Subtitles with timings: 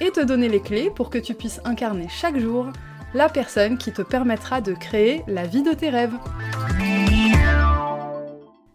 [0.00, 2.66] et te donner les clés pour que tu puisses incarner chaque jour
[3.14, 6.14] la personne qui te permettra de créer la vie de tes rêves.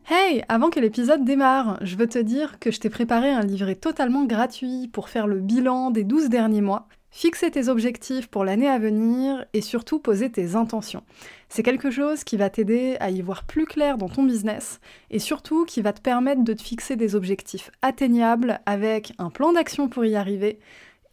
[0.07, 3.75] Hey, avant que l'épisode démarre, je veux te dire que je t'ai préparé un livret
[3.75, 8.67] totalement gratuit pour faire le bilan des 12 derniers mois, fixer tes objectifs pour l'année
[8.67, 11.03] à venir et surtout poser tes intentions.
[11.49, 15.19] C'est quelque chose qui va t'aider à y voir plus clair dans ton business et
[15.19, 19.87] surtout qui va te permettre de te fixer des objectifs atteignables avec un plan d'action
[19.87, 20.59] pour y arriver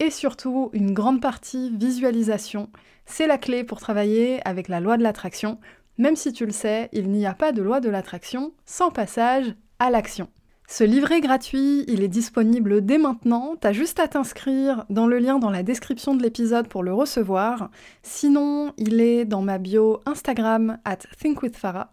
[0.02, 2.69] et surtout une grande partie visualisation.
[3.06, 5.58] C'est la clé pour travailler avec la loi de l'attraction
[5.98, 9.55] même si tu le sais, il n'y a pas de loi de l'attraction sans passage
[9.78, 10.28] à l'action.
[10.67, 15.39] Ce livret gratuit, il est disponible dès maintenant, t'as juste à t'inscrire dans le lien
[15.39, 17.70] dans la description de l'épisode pour le recevoir.
[18.03, 21.92] Sinon, il est dans ma bio Instagram at thinkwithfarah.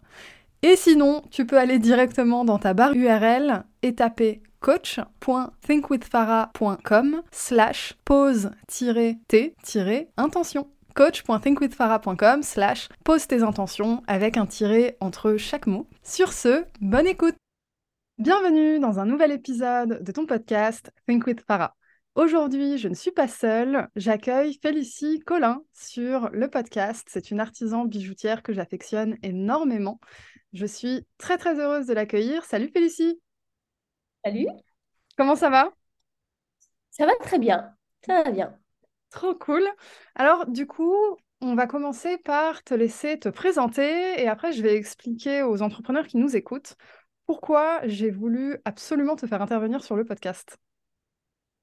[0.62, 10.66] Et sinon, tu peux aller directement dans ta barre URL et taper coach.thinkwithfarah.com slash pause-t-intention
[10.94, 15.86] coach.thinkwithfarah.com slash pose tes intentions avec un tiré entre chaque mot.
[16.02, 17.34] Sur ce, bonne écoute
[18.18, 21.74] Bienvenue dans un nouvel épisode de ton podcast Think with Farah.
[22.16, 27.08] Aujourd'hui, je ne suis pas seule, j'accueille Félicie Collin sur le podcast.
[27.10, 30.00] C'est une artisan bijoutière que j'affectionne énormément.
[30.52, 32.44] Je suis très très heureuse de l'accueillir.
[32.44, 33.18] Salut Félicie
[34.24, 34.48] Salut
[35.16, 35.70] Comment ça va?
[36.90, 37.74] Ça va très bien,
[38.06, 38.58] ça va bien.
[39.10, 39.62] Trop cool.
[40.14, 40.94] Alors, du coup,
[41.40, 46.06] on va commencer par te laisser te présenter et après, je vais expliquer aux entrepreneurs
[46.06, 46.76] qui nous écoutent
[47.26, 50.58] pourquoi j'ai voulu absolument te faire intervenir sur le podcast.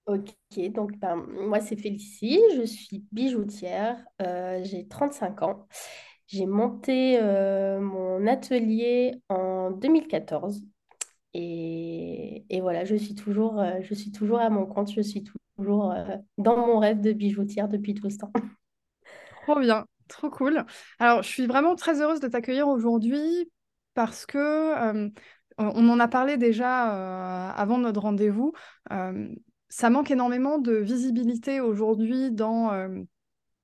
[0.05, 0.31] Ok,
[0.71, 5.67] donc ben, moi c'est Félicie, je suis bijoutière, euh, j'ai 35 ans.
[6.27, 10.63] J'ai monté euh, mon atelier en 2014
[11.33, 15.23] et, voilà, je suis, toujours, euh, je suis toujours à mon compte, je suis
[15.57, 18.31] toujours euh, dans mon rêve de bijoutière depuis tout ce temps.
[19.43, 20.65] Trop bien, trop cool.
[20.99, 23.49] Alors, je suis vraiment très heureuse de t'accueillir aujourd'hui
[23.93, 25.09] parce que euh,
[25.57, 28.51] on en a parlé déjà avant notre rendez-vous.
[29.69, 32.71] ça manque énormément de visibilité aujourd'hui dans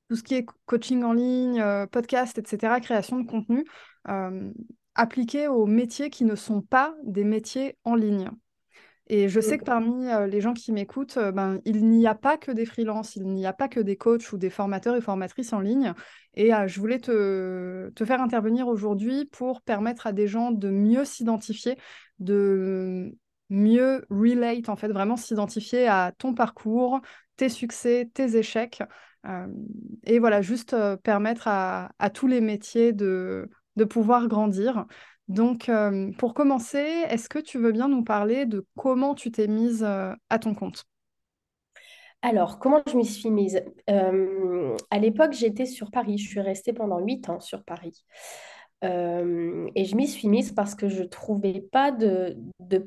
[0.07, 3.65] tout ce qui est coaching en ligne, podcast, etc., création de contenu,
[4.95, 8.29] appliqué aux métiers qui ne sont pas des métiers en ligne.
[9.07, 12.51] Et je sais que parmi les gens qui m'écoutent, ben, il n'y a pas que
[12.51, 15.59] des freelances, il n'y a pas que des coachs ou des formateurs et formatrices en
[15.59, 15.93] ligne.
[16.35, 21.03] Et je voulais te, te, faire intervenir aujourd'hui pour permettre à des gens de mieux
[21.03, 21.77] s'identifier,
[22.19, 23.13] de
[23.49, 27.01] mieux relate, en fait, vraiment s'identifier à ton parcours,
[27.35, 28.81] tes succès, tes échecs.
[30.05, 34.85] et voilà, juste permettre à, à, tous les métiers de, de pouvoir grandir.
[35.27, 39.47] Donc, euh, pour commencer, est-ce que tu veux bien nous parler de comment tu t'es
[39.47, 40.83] mise euh, à ton compte?
[42.21, 43.61] Alors, comment je m'y suis mise?
[43.89, 46.17] Euh, À l'époque, j'étais sur Paris.
[46.17, 48.05] Je suis restée pendant huit ans sur Paris.
[48.81, 52.37] et je m'y suis mise parce que je ne trouvais pas de,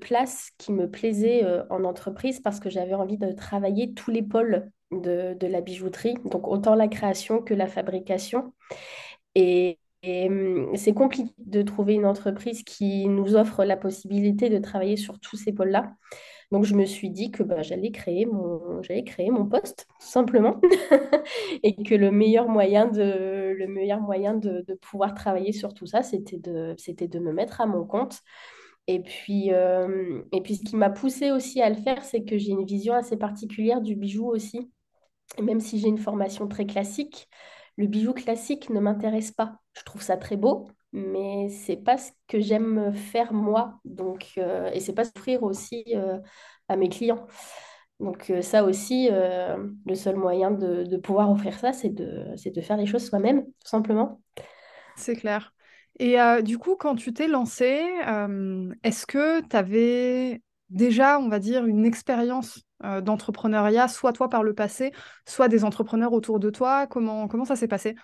[0.01, 4.71] place qui me plaisait en entreprise parce que j'avais envie de travailler tous les pôles
[4.91, 8.55] de, de la bijouterie, donc autant la création que la fabrication.
[9.35, 14.59] Et, et hum, c'est compliqué de trouver une entreprise qui nous offre la possibilité de
[14.59, 15.95] travailler sur tous ces pôles-là.
[16.53, 18.81] Donc, je me suis dit que bah, j'allais créer mon,
[19.47, 20.61] poste, tout simplement,
[21.65, 27.61] et que le meilleur moyen de, pouvoir travailler sur tout ça, c'était de, me mettre
[27.61, 28.21] à mon compte.
[28.87, 32.39] Et puis, euh, et puis, ce qui m'a poussé aussi à le faire, c'est que
[32.39, 34.71] j'ai une vision assez particulière du bijou aussi.
[35.43, 37.29] Même si j'ai une formation très classique,
[37.77, 39.59] le bijou classique ne m'intéresse pas.
[39.75, 43.81] Je trouve ça très beau, mais c'est pas ce que j'aime faire moi.
[43.85, 46.19] Donc, euh, et c'est pas s'offrir aussi euh,
[46.69, 47.27] à mes clients.
[48.01, 52.77] Donc euh, ça aussi, le seul moyen de, pouvoir offrir ça, c'est de, de faire
[52.77, 54.21] les choses soi-même, tout simplement.
[54.97, 55.53] C'est clair.
[55.99, 57.83] Et du coup, quand tu t'es lancée,
[58.83, 64.43] est-ce que tu avais déjà, on va dire, une expérience euh, d'entrepreneuriat, soit toi par
[64.43, 64.93] le passé,
[65.27, 67.95] soit des entrepreneurs autour de toi Comment, comment ça s'est passé?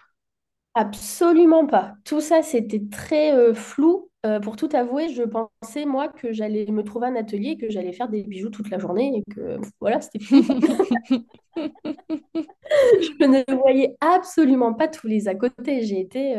[0.75, 1.95] Absolument pas.
[2.05, 4.09] Tout ça, c'était très euh, flou.
[4.25, 7.93] Euh, pour tout avouer, je pensais, moi, que j'allais me trouver un atelier, que j'allais
[7.93, 10.37] faire des bijoux toute la journée et que voilà, c'était fou.
[11.57, 15.83] je ne voyais absolument pas tous les à côté.
[15.83, 16.37] J'ai été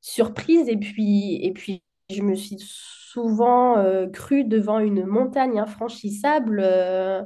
[0.00, 2.56] surprise et puis, et puis je me suis
[3.16, 6.60] souvent euh, crue devant une montagne infranchissable.
[6.62, 7.22] euh,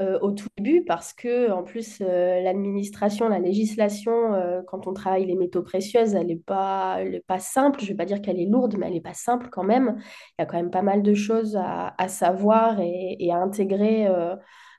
[0.00, 4.32] euh, au tout début parce que en plus l'administration, la législation,
[4.66, 7.78] quand on travaille les métaux précieuses, elle n'est pas, est pas simple.
[7.80, 9.96] Je ne vais pas dire qu'elle est lourde, mais elle n'est pas simple quand même.
[9.98, 14.08] Il y a quand même pas mal de choses à, savoir et, à intégrer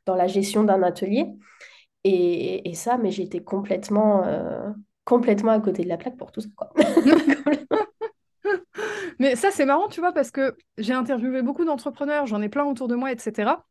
[0.07, 1.27] dans la gestion d'un atelier.
[2.03, 4.23] Et, et ça, mais j'étais complètement,
[5.05, 6.73] complètement à côté de la plaque pour tout ça, quoi.
[9.19, 12.65] Mais ça, c'est marrant, tu vois, parce que j'ai interviewé beaucoup d'entrepreneurs, j'en ai plein
[12.65, 13.65] autour de moi, etc.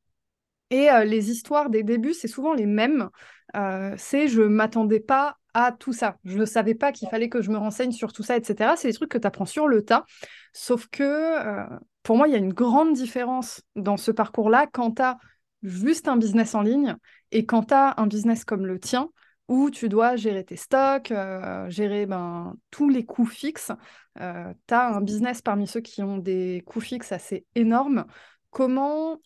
[0.71, 3.11] Et euh, les histoires des débuts, c'est souvent les mêmes.
[3.57, 6.17] Euh, c'est je m'attendais pas à tout ça.
[6.25, 8.75] Je ne savais pas qu'il fallait que je me renseigne sur tout ça, etc.
[8.77, 10.07] C'est des trucs que tu apprends sur le tas.
[10.55, 11.67] Sauf que euh,
[12.03, 15.19] pour moi, il y a une grande différence dans ce parcours-là quand tu as
[15.63, 16.97] juste un business en ligne
[17.31, 19.11] et quand tu un business comme le tien
[19.49, 23.73] où tu dois gérer tes stocks, euh, gérer ben, tous les coûts fixes.
[24.17, 28.07] tu as un business parmi ceux qui ont des coûts fixes assez énormes.
[28.51, 29.19] Comment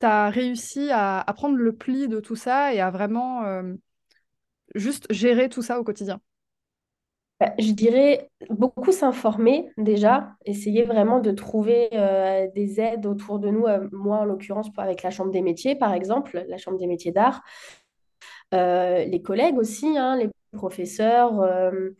[0.00, 3.74] tu as réussi à, prendre le pli de tout ça et à vraiment euh,
[4.74, 6.20] juste gérer tout ça au quotidien?
[7.40, 13.50] Bah, Je dirais beaucoup s'informer déjà, essayer vraiment de trouver euh, des aides autour de
[13.50, 16.86] nous, euh, moi en l'occurrence avec la Chambre des métiers par exemple, la Chambre des
[16.86, 17.85] métiers d'art, Euh,
[18.52, 21.90] les collègues aussi, hein, les professeurs, euh,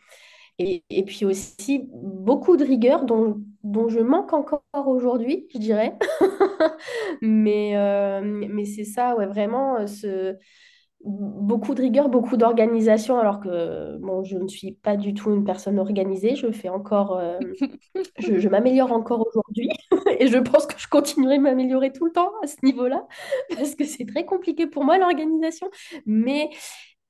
[0.58, 5.96] et, puis aussi beaucoup de rigueur dont, dont je manque encore aujourd'hui, je dirais.
[7.22, 10.36] Mais, euh, mais c'est ça, ouais, vraiment, euh, ce,
[11.06, 15.44] beaucoup de rigueur, beaucoup d'organisation, alors que bon, je ne suis pas du tout une
[15.44, 16.34] personne organisée.
[16.36, 17.38] Je fais encore, euh,
[18.18, 19.70] je, je m'améliore encore aujourd'hui
[20.20, 23.06] et je pense que je continuerai de m'améliorer tout le temps à ce niveau-là
[23.56, 25.70] parce que c'est très compliqué pour moi l'organisation.
[26.06, 26.50] Mais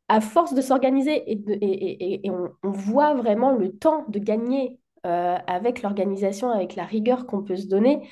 [0.09, 3.73] à force de s'organiser et, de- et, et- et- et on, on voit vraiment le
[3.77, 8.09] temps de gagner euh, avec l'organisation, avec la rigueur qu'on peut se donner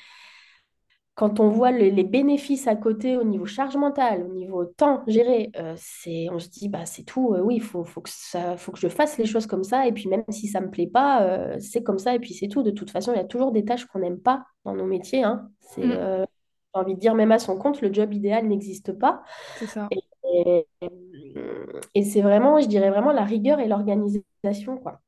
[1.15, 5.03] quand on voit le- les bénéfices à côté au niveau charge mentale, au niveau temps
[5.07, 8.09] géré, euh, c'est, on se dit, bah, c'est tout, euh, oui, il faut, faut que
[8.11, 10.65] ça, faut que je fasse les choses comme ça, et puis même si ça ne
[10.67, 12.63] me plaît pas, euh, c'est comme ça, et puis c'est tout.
[12.63, 15.23] De toute façon, il y a toujours des tâches qu'on n'aime pas dans nos métiers,
[15.23, 15.49] hein.
[15.61, 15.99] C'est, Mm,
[16.75, 19.23] j'ai envie de dire, même à son compte, le job idéal n'existe pas.
[19.55, 19.91] c'est ça.
[19.91, 20.89] Et, et-
[21.95, 25.01] et c'est vraiment, je dirais vraiment la rigueur et l'organisation, quoi.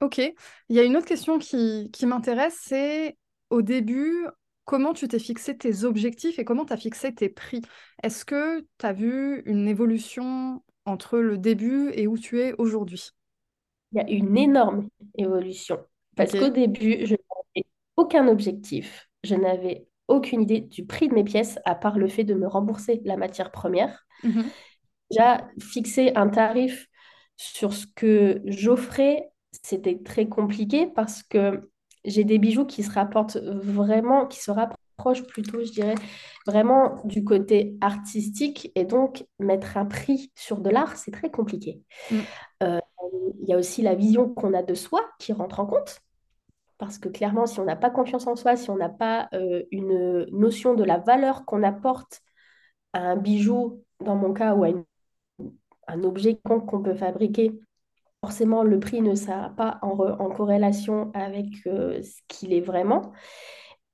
[0.00, 0.18] Ok.
[0.18, 3.16] Il y a une autre question qui, qui m'intéresse, c'est
[3.50, 4.26] au début,
[4.68, 7.62] comment tu t'es fixé tes objectifs et comment tu as fixé tes prix?
[8.02, 13.02] Est-ce que tu as vu une évolution entre le début et où tu es aujourd'hui?
[13.92, 15.78] Il y a une énorme évolution.
[16.16, 17.66] Parce qu'au début, je n'avais
[17.96, 19.08] aucun objectif.
[19.24, 22.46] Je n'avais aucune idée du prix de mes pièces, à part le fait de me
[22.46, 24.06] rembourser la matière première.
[24.22, 24.44] Mhm.
[25.10, 26.88] Déjà, fixer un tarif
[27.38, 29.30] sur ce que j'offrais,
[29.62, 31.70] c'était très compliqué parce que
[32.04, 35.94] j'ai des bijoux qui se rapportent vraiment, qui se rapprochent plutôt, je dirais,
[36.46, 38.72] vraiment du côté artistique.
[38.74, 41.82] Et donc, mettre un prix sur de l'art, c'est très compliqué.
[42.10, 42.16] Mm.
[42.62, 42.80] Euh,
[43.40, 46.00] il y a aussi la vision qu'on a de soi qui rentre en compte.
[46.78, 49.64] Parce que clairement, si on n'a pas confiance en soi, si on n'a pas euh,
[49.72, 52.20] une notion de la valeur qu'on apporte
[52.92, 54.84] à un bijou, dans mon cas, ou à une-
[55.88, 57.58] un objet qu'on peut fabriquer,
[58.20, 62.60] forcément, le prix ne sera pas en, re- en corrélation avec euh, ce qu'il est
[62.60, 63.12] vraiment.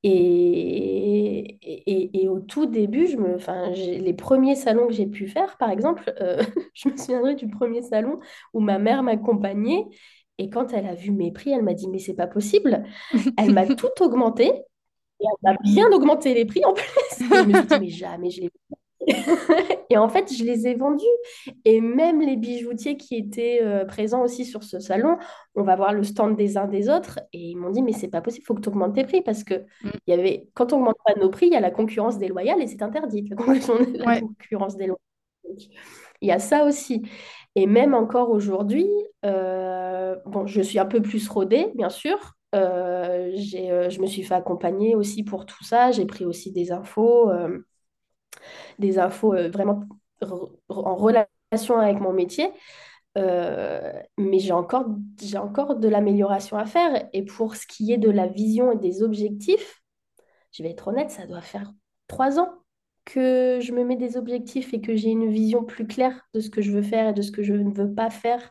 [0.03, 5.07] Et, et, et au tout début, je me, enfin, j'ai- les premiers salons que j'ai
[5.07, 6.43] pu faire, par exemple, euh,
[6.75, 8.21] je me souviendrai du premier salon
[8.53, 9.85] où ma mère m'accompagnait.
[10.39, 12.85] Et quand elle a vu mes prix, elle m'a dit, mais c'est pas possible.
[13.37, 14.47] Elle m'a tout augmenté.
[15.21, 16.87] Et elle m'a bien augmenté les prix en plus.
[17.33, 18.51] Et je me suis dit, mais jamais je les
[19.91, 21.05] et en fait, je les ai vendus.
[21.65, 25.19] Et même les bijoutiers qui étaient euh, présents aussi sur ce salon,
[25.55, 27.21] on va voir le stand des uns des autres.
[27.33, 29.23] Et ils m'ont dit, mais c'est pas possible, il faut que tu augmentes tes prix.
[29.23, 29.91] Parce que Mm.
[30.09, 32.67] y avait, quand on augmente pas nos prix, il y a la concurrence déloyale et
[32.67, 33.69] c'est interdit, la concurrence
[34.07, 34.21] Ouais.
[34.21, 34.99] concurrence déloyale.
[36.21, 37.03] Il y a ça aussi.
[37.55, 38.89] Et même encore aujourd'hui,
[39.25, 42.35] euh, bon, je suis un peu plus rodée, bien sûr.
[42.55, 45.91] Euh, j'ai, euh, je me suis fait accompagner aussi pour tout ça.
[45.93, 47.31] J'ai pris aussi des infos.
[47.31, 47.59] euh,
[48.79, 49.85] des infos euh, vraiment
[50.69, 52.51] en relation avec mon métier.
[53.17, 54.87] Euh, mais j'ai encore,
[55.23, 57.09] j'ai encore de l'amélioration à faire.
[57.13, 59.83] Et pour ce qui est de la vision et des objectifs,
[60.53, 61.73] je vais être honnête, ça doit faire
[62.09, 62.51] trois ans
[63.05, 66.51] que je me mets des objectifs et que j'ai une vision plus claire de ce
[66.51, 68.51] que je veux faire et de ce que je ne veux pas faire,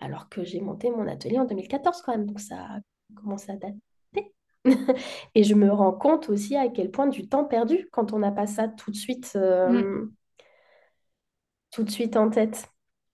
[0.00, 2.78] alors que j'ai monté mon atelier en 2014 quand même, donc ça a
[3.14, 3.89] commencé à dater.
[5.34, 8.32] Et je me rends compte aussi à quel point du temps perdu quand on n'a
[8.32, 9.32] pas ça tout de suite.
[9.66, 9.82] Mm.
[9.82, 10.06] euh,
[11.70, 12.68] tout de suite en tête.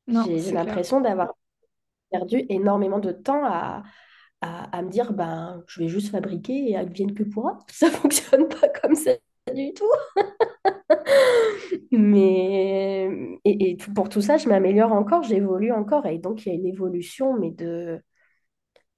[0.08, 1.34] J'ai l'impression d'avoir
[2.10, 3.82] perdu énormément de temps à,
[4.42, 7.58] à, à me dire, ben, je vais juste fabriquer et advienne que pourra.
[7.70, 9.12] Ça fonctionne pas comme ça
[9.54, 9.84] du tout.
[11.92, 13.08] Mais
[13.44, 16.06] et, et pour tout ça, je m'améliore encore, j'évolue encore.
[16.06, 18.00] Et donc, il y a une évolution, mais de,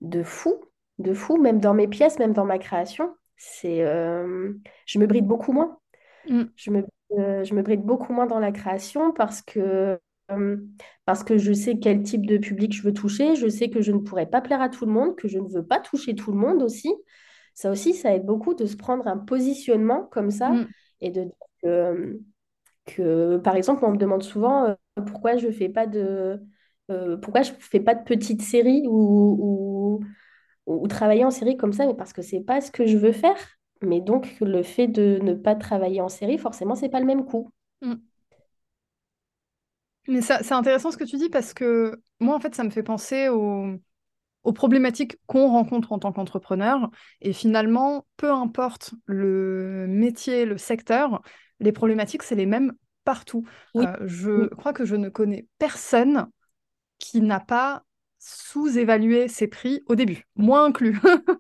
[0.01, 0.61] de fou,
[0.99, 3.15] de fou, même dans mes pièces, même dans ma création.
[3.37, 4.53] C'est, euh,
[4.87, 5.79] je me bride beaucoup moins.
[6.29, 9.99] Mm, Je me, euh, je me bride beaucoup moins dans la création parce que,
[10.31, 10.57] euh,
[11.05, 13.37] parce que je sais quel type de public je veux toucher.
[13.37, 15.49] Je sais que je ne pourrais pas plaire à tout le monde, que je ne
[15.49, 16.93] veux pas toucher tout le monde aussi.
[17.55, 20.67] Ça aussi, ça aide beaucoup de se prendre un positionnement comme ça mm,
[21.01, 22.21] et de dire que,
[22.87, 24.77] que, par exemple, on me demande souvent
[25.07, 26.41] pourquoi je fais pas de,
[27.23, 30.01] pourquoi je fais pas de petites séries ou,
[30.69, 32.99] ou, ou travailler en série comme ça, mais parce que c'est pas ce que je
[32.99, 33.37] veux faire.
[33.83, 37.27] Mais donc, le fait de ne pas travailler en série, forcément, c'est pas le même
[37.27, 37.51] coût.
[37.83, 37.99] mm.
[40.09, 42.71] Mais ça, c'est intéressant ce que tu dis parce que moi, en fait, ça me
[42.71, 43.67] fait penser aux,
[44.45, 46.91] aux problématiques qu'on rencontre en tant qu'entrepreneur.
[47.23, 51.23] Et finalement, peu importe le métier, le secteur,
[51.61, 52.73] les problématiques, c'est les mêmes
[53.05, 53.47] partout.
[53.75, 56.29] Oui, Euh, je oui, crois que je ne connais personne
[56.99, 57.85] qui n'a pas
[58.19, 60.99] sous-évalué ses prix au début, moi inclus.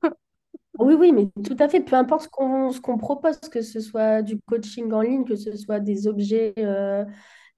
[0.79, 4.39] oui, oui, mais tout à fait, peu importe ce qu'on propose, que ce soit du
[4.43, 7.05] coaching en ligne, que ce soit des objets, euh,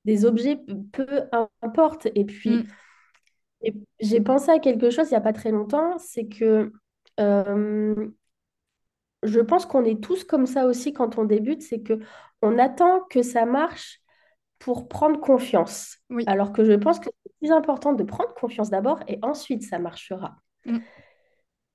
[0.04, 0.58] des objets,
[0.92, 1.06] peu
[1.62, 2.08] importe.
[2.14, 2.66] Et puis, Mm,
[3.62, 6.72] et j'ai pensé à quelque chose il n'y a pas très longtemps, c'est que
[7.18, 8.08] euh,
[9.22, 11.98] je pense qu'on est tous comme ça aussi quand on débute, c'est que
[12.42, 13.99] on attend que ça marche
[14.60, 15.98] pour prendre confiance.
[16.10, 16.22] oui.
[16.28, 19.80] Alors que je pense que c'est plus important de prendre confiance d'abord et ensuite ça
[19.80, 20.36] marchera.
[20.66, 20.78] Mm.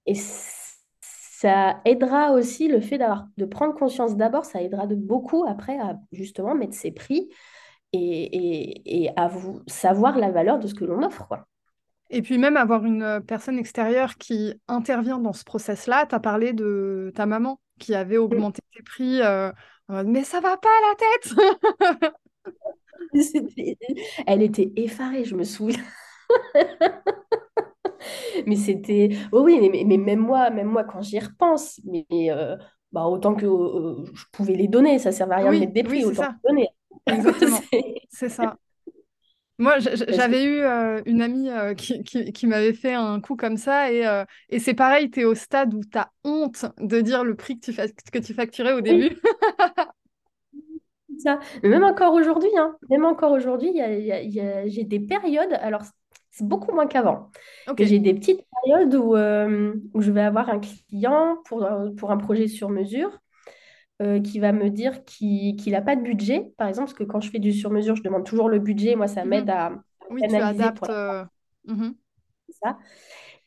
[0.06, 5.46] Et ça aidera aussi le fait d'avoir de prendre conscience d'abord, ça aidera de beaucoup
[5.48, 7.28] après à justement mettre ses prix
[7.92, 11.48] et, et, et à vous savoir la valeur de ce que l'on offre, quoi.
[12.12, 16.20] Et puis même avoir une euh, personne extérieure qui intervient dans ce process-là, tu as
[16.20, 19.52] parlé de ta maman qui avait augmenté ses prix, euh,
[19.90, 22.14] mais ça va pas la tête!
[23.14, 23.78] C'était-
[24.28, 25.84] Elle était effarée, je me souviens.
[28.48, 29.10] Mais c'était...
[29.32, 32.56] Oui, oui, mais, mais même moi, même moi, quand j'y repense, mais euh,
[32.92, 35.74] bah, autant que euh, je pouvais les donner, ça servait à rien de Oui, mettre
[35.74, 36.68] des oui, prix, c'est autant ça, les donner.
[37.08, 37.48] exactement.
[37.48, 38.58] C'est- C'est ça.
[39.58, 42.74] Moi, j- j- Parce que j'avais eu euh, une amie euh, qui, qui- qui m'avait
[42.74, 45.80] fait un coup comme ça, et, euh, et c'est pareil, tu es au stade où
[45.90, 48.82] tu as honte de dire le prix que tu, fac- que tu facturais au oui,
[48.82, 49.18] début.
[51.26, 51.40] Ça.
[51.64, 53.74] Mais même encore aujourd'hui, hein, même encore aujourd'hui,
[54.68, 55.82] j'ai des périodes, alors
[56.32, 57.32] c'est beaucoup moins qu'avant,
[57.68, 61.66] Ok, mais j'ai des petites périodes où, euh, où je vais avoir un client pour,
[61.66, 63.18] un- pour un projet sur mesure
[64.02, 67.22] euh, qui va me dire qu'il n'a pas de budget, par exemple, parce que quand
[67.22, 69.30] je fais du sur mesure, je demande toujours le budget, moi ça mhm.
[69.30, 69.72] m'aide à
[70.10, 70.90] Oui, tu pour adaptes.
[70.90, 71.24] euh,
[71.68, 71.96] mhm.
[72.64, 72.78] ça.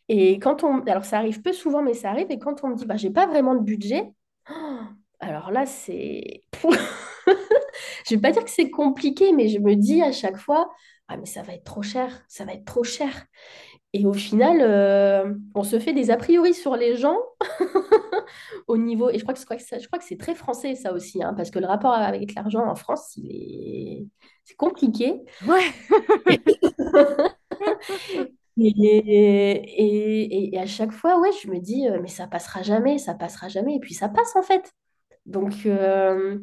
[0.09, 0.81] Et quand on...
[0.87, 2.31] Alors, ça arrive peu souvent, mais ça arrive.
[2.31, 4.11] Et quand on me dit, bah, j'ai pas vraiment de budget,
[4.51, 4.81] oh,
[5.21, 6.43] alors là, c'est...
[8.07, 10.71] Je vais pas dire que c'est compliqué, mais je me dis à chaque fois,
[11.09, 13.27] ah, mais ça va être trop cher, ça va être trop cher.
[13.95, 17.17] Et au final, euh, on se fait des a priori sur les gens
[18.69, 19.09] au niveau...
[19.09, 21.59] Et je crois que, je crois que c'est très français, ça aussi, hein, parce que
[21.59, 24.07] le rapport avec l'argent en France, il est...
[24.45, 25.23] C'est compliqué.
[25.47, 25.63] Ouais.
[28.61, 32.99] Et, et, et à chaque fois, ouais, je me dis, euh, mais ça passera jamais,
[32.99, 33.77] ça passera jamais.
[33.77, 34.73] Et puis ça passe en fait.
[35.27, 36.39] Donc, euh,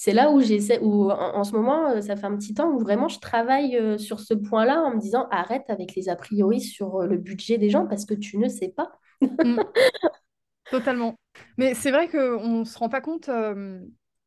[0.00, 2.70] c'est là où j'essaie, où en, en ce moment, euh, ça fait un petit temps
[2.70, 6.14] où vraiment je travaille euh, sur ce point-là en me disant, arrête avec les a
[6.14, 8.92] priori sur euh, le budget des gens parce que tu ne sais pas.
[9.20, 9.58] Mm.
[10.70, 11.16] Totalement.
[11.56, 13.80] Mais c'est vrai qu'on ne se rend pas compte, euh,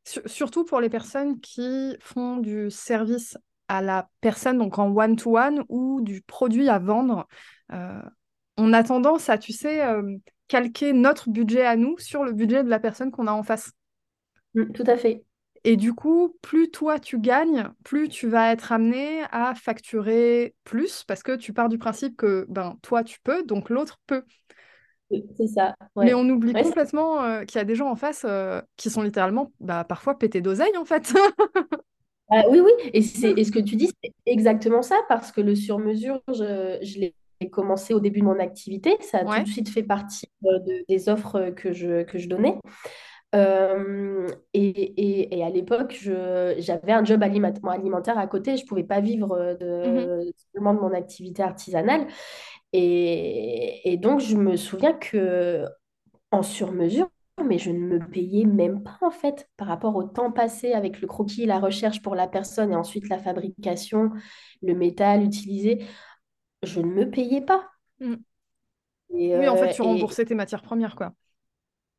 [0.05, 3.37] sur- surtout pour les personnes qui font du service
[3.69, 7.27] à la personne, donc en one-to-one ou du produit à vendre.
[7.71, 8.01] Euh,
[8.57, 10.17] on a tendance à, tu sais, euh,
[10.49, 13.71] calquer notre budget à nous sur le budget de la personne qu'on a en face.
[14.53, 15.23] Mm, tout à fait.
[15.63, 21.03] Et du coup, plus toi tu gagnes, plus tu vas être amené à facturer plus
[21.03, 24.23] parce que tu pars du principe que ben toi tu peux, donc l'autre peut.
[25.37, 25.75] C'est ça.
[25.99, 26.15] Mais Ouais.
[26.15, 29.03] on oublie Ouais, complètement euh, qu'il y a des gens en face euh, qui sont
[29.03, 31.13] littéralement bah, parfois pétés d'oseille en fait.
[32.29, 32.71] Ah, oui, oui.
[32.93, 36.99] Et, et ce que tu dis, c'est exactement ça parce que le sur-mesure, je, je
[36.99, 37.15] l'ai
[37.51, 38.95] commencé au début de mon activité.
[39.01, 39.47] Ça a tout de Ouais.
[39.47, 42.55] suite fait partie euh, de- des offres que je, que je donnais.
[43.33, 48.57] Euh, et, et- et à l'époque, j'avais un job aliment- alimentaire à côté.
[48.57, 52.07] Je ne pouvais pas vivre de, seulement de mon activité artisanale.
[52.73, 55.65] Et, et donc, je me souviens que
[56.31, 57.09] en sur-mesure,
[57.45, 61.01] mais je ne me payais même pas en fait par rapport au temps passé avec
[61.01, 64.11] le croquis, la recherche pour la personne et ensuite la fabrication,
[64.63, 65.85] le métal utilisé.
[66.63, 67.69] Je ne me payais pas.
[67.99, 68.23] Mm.
[69.13, 71.13] Et, Oui, en fait, euh, tu remboursais tes matières premières, quoi.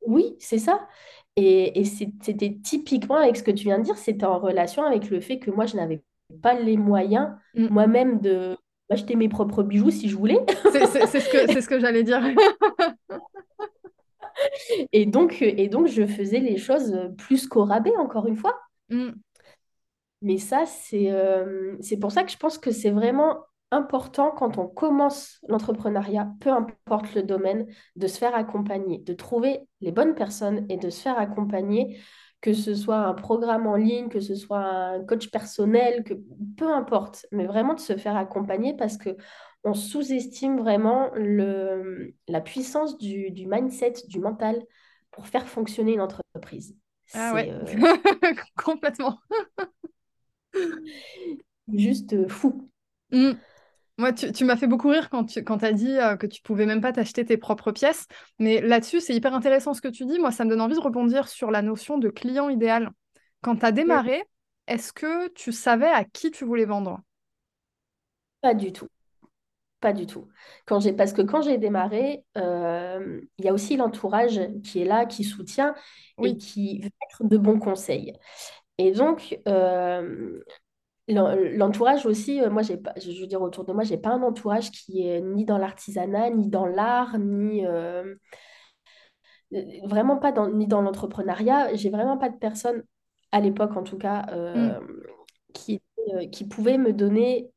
[0.05, 0.87] oui, c'est ça.
[1.35, 5.09] Et, et c'était typiquement avec ce que tu viens de dire, c'était en relation avec
[5.09, 6.03] le fait que moi, je n'avais
[6.41, 7.67] pas les moyens Mm.
[7.69, 8.57] moi-même de
[8.89, 10.39] m'acheter mes propres bijoux si je voulais.
[10.71, 12.21] C'est ce que, ce que j'allais dire.
[14.91, 18.59] Et donc, et donc, je faisais les choses plus qu'au rabais, encore une fois.
[18.89, 19.11] Mm.
[20.21, 23.39] Mais ça, c'est euh, c'est pour ça que je pense que c'est vraiment
[23.73, 29.61] important quand on commence l'entrepreneuriat, peu importe le domaine, de se faire accompagner, de trouver
[29.81, 31.99] les bonnes personnes et de se faire accompagner,
[32.41, 36.13] que ce soit un programme en ligne, que ce soit un coach personnel, que
[36.57, 39.17] peu importe, mais vraiment de se faire accompagner parce que
[39.63, 44.61] on sous-estime vraiment le, la puissance du, du mindset, du mental
[45.11, 46.75] pour faire fonctionner une entreprise.
[47.13, 49.19] Ah ouais, euh, complètement.
[51.73, 52.69] juste fou.
[53.11, 53.33] Mm.
[53.97, 56.41] Moi, tu, tu m'as fait beaucoup rire quand tu quand as dit euh, que tu
[56.41, 58.07] pouvais même pas t'acheter tes propres pièces.
[58.39, 60.17] Mais là-dessus, c'est hyper intéressant ce que tu dis.
[60.19, 62.89] Moi, ça me donne envie de rebondir sur la notion de client idéal.
[63.41, 64.23] Quand tu as démarré,
[64.67, 67.01] est-ce que tu savais à qui tu voulais vendre?
[68.41, 68.87] Pas du tout.
[69.79, 70.29] Pas du tout.
[70.65, 74.85] Quand j'ai, parce que quand j'ai démarré, euh, il y a aussi l'entourage qui est
[74.85, 75.75] là, qui soutient
[76.21, 78.13] et qui veut être de bons conseils.
[78.77, 80.41] Et donc, euh,
[81.07, 84.21] l'entourage aussi, euh, moi, j'ai pas, je veux dire, autour de moi, j'ai pas un
[84.21, 88.15] entourage qui est ni dans l'artisanat, ni dans l'art, ni euh,
[89.83, 91.75] vraiment pas dans, ni dans l'entrepreneuriat.
[91.75, 92.83] J'ai vraiment pas de personne,
[93.31, 94.31] à l'époque en tout cas, Mm.
[94.33, 94.79] euh,
[95.53, 95.81] qui,
[96.13, 97.49] euh, qui pouvait me donner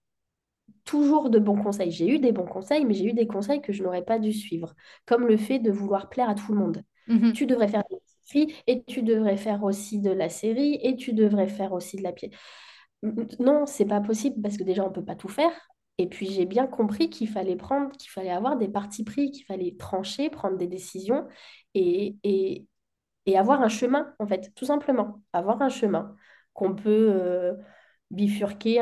[0.84, 1.90] toujours de bons conseils.
[1.90, 4.32] J'ai eu des bons conseils, mais j'ai eu des conseils que je n'aurais pas dû
[4.32, 4.74] suivre,
[5.04, 6.82] comme le fait de vouloir plaire à tout le monde.
[7.08, 7.32] Mhm.
[7.32, 11.12] Tu devrais faire des écrits et tu devrais faire aussi de la série et tu
[11.12, 12.32] devrais faire aussi de la pièce.
[13.38, 15.52] Non, c'est pas possible parce que déjà on peut pas tout faire.
[15.98, 19.44] Et puis j'ai bien compris qu'il fallait prendre, qu'il fallait avoir des partis pris, qu'il
[19.46, 21.26] fallait trancher, prendre des décisions
[21.74, 22.66] et, et,
[23.26, 25.22] et avoir un chemin, en fait, tout simplement.
[25.32, 26.16] Avoir un chemin
[26.54, 27.54] qu'on peut euh,
[28.10, 28.80] bifurquer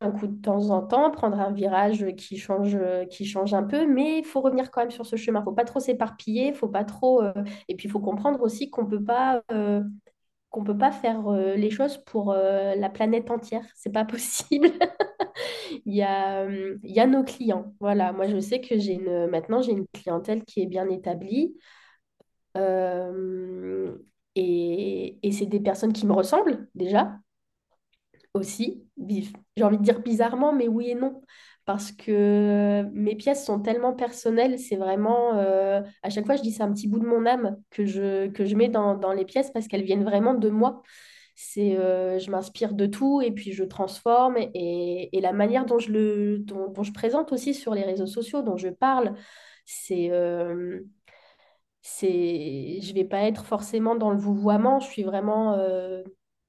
[0.00, 2.78] un, coup de temps en temps, prendre un virage qui change,
[3.10, 5.40] qui change un peu, mais il faut revenir quand même sur ce chemin.
[5.40, 7.22] Il faut pas trop s'éparpiller, faut pas trop...
[7.22, 7.32] euh,
[7.68, 9.42] Et puis il faut comprendre aussi qu'on peut pas...
[9.52, 9.82] euh,
[10.54, 13.64] qu'on peut pas faire euh, les choses pour euh, la planète entière.
[13.74, 14.70] C'est pas possible.
[15.86, 17.74] Il y a, euh, y a nos clients.
[17.80, 21.56] Voilà, moi je sais que j'ai une, maintenant j'ai une clientèle qui est bien établie.
[24.36, 27.18] Et, et c'est des personnes qui me ressemblent déjà
[28.34, 28.84] aussi.
[29.56, 31.22] J'ai envie de dire bizarrement, mais oui et non.
[31.64, 36.52] Parce que mes pièces sont tellement personnelles, c'est vraiment, euh, à chaque fois, je dis
[36.52, 39.24] c'est un petit bout de mon âme que je, que je mets dans, dans les
[39.24, 40.82] pièces parce qu'elles viennent vraiment de moi.
[41.36, 44.36] C'est, euh, je m'inspire de tout et puis je transforme.
[44.54, 48.06] Et, et la manière dont je, le, dont, dont je présente aussi sur les réseaux
[48.06, 49.14] sociaux, dont je parle,
[49.64, 50.80] c'est, euh,
[51.82, 56.02] c'est, je vais pas être forcément dans le vouvoiement, je suis vraiment euh,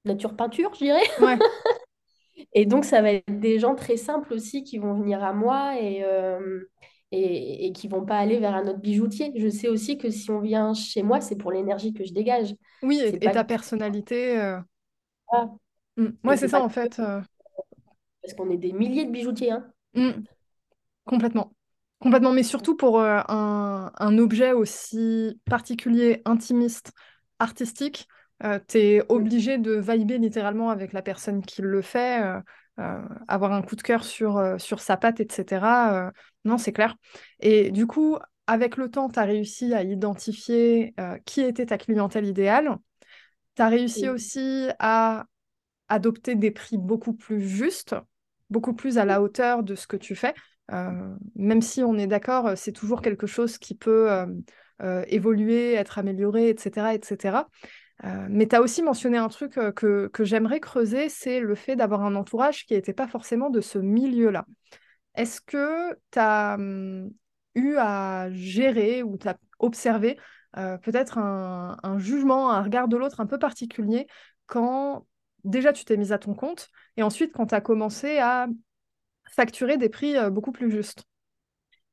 [0.05, 1.03] nature peinture, je dirais.
[1.21, 1.37] Ouais.
[2.55, 5.79] Et donc, ça va être des gens très simples aussi qui vont venir à moi
[5.79, 6.61] et, euh,
[7.11, 9.31] et, et qui vont pas aller vers un autre bijoutier.
[9.35, 12.55] Je sais aussi que si on vient chez moi, c'est pour l'énergie que je dégage.
[12.81, 14.39] Oui, et, ta que personnalité.
[14.39, 14.59] euh,
[15.31, 15.49] ça.
[15.97, 16.07] mm.
[16.37, 16.99] C'est ça en fait.
[16.99, 17.21] euh,
[18.21, 19.65] parce qu'on est des milliers de bijoutiers, hein.
[19.93, 20.11] mm.
[21.05, 21.53] Complètement.
[21.99, 26.91] Complètement, mais surtout pour euh, un, un objet aussi particulier, intimiste,
[27.39, 28.07] artistique,
[28.67, 29.09] tu es Mm.
[29.09, 32.39] obligé de vibrer littéralement avec la personne qui le fait, euh,
[32.79, 36.07] euh, avoir un coup de cœur sur, euh, sur sa patte, etc.
[36.07, 36.11] euh,
[36.43, 36.95] non, c'est clair.
[37.39, 38.17] Et du coup,
[38.47, 42.77] avec le temps, tu as réussi à identifier euh, qui était ta clientèle idéale.
[43.55, 44.13] Tu as réussi Oui.
[44.13, 45.25] aussi à
[45.89, 47.95] adopter des prix beaucoup plus justes,
[48.49, 50.33] beaucoup plus à la hauteur de ce que tu fais.
[50.71, 54.25] Euh, même si on est d'accord, c'est toujours quelque chose qui peut euh,
[54.81, 56.95] euh, évoluer, être amélioré, etc.
[56.95, 57.49] etc.
[58.03, 61.55] Euh, mais tu as aussi mentionné un truc euh, que, que j'aimerais creuser, c'est le
[61.55, 64.45] fait d'avoir un entourage qui n'était pas forcément de ce milieu-là.
[65.15, 67.09] Est-ce que tu as hum,
[67.55, 70.19] eu à gérer ou tu as observé
[70.57, 74.07] euh, peut-être un, un jugement, un regard de l'autre un peu particulier
[74.45, 75.05] quand
[75.43, 78.47] déjà tu t'es mise à ton compte et ensuite quand tu as commencé à
[79.29, 81.05] facturer des prix beaucoup plus justes?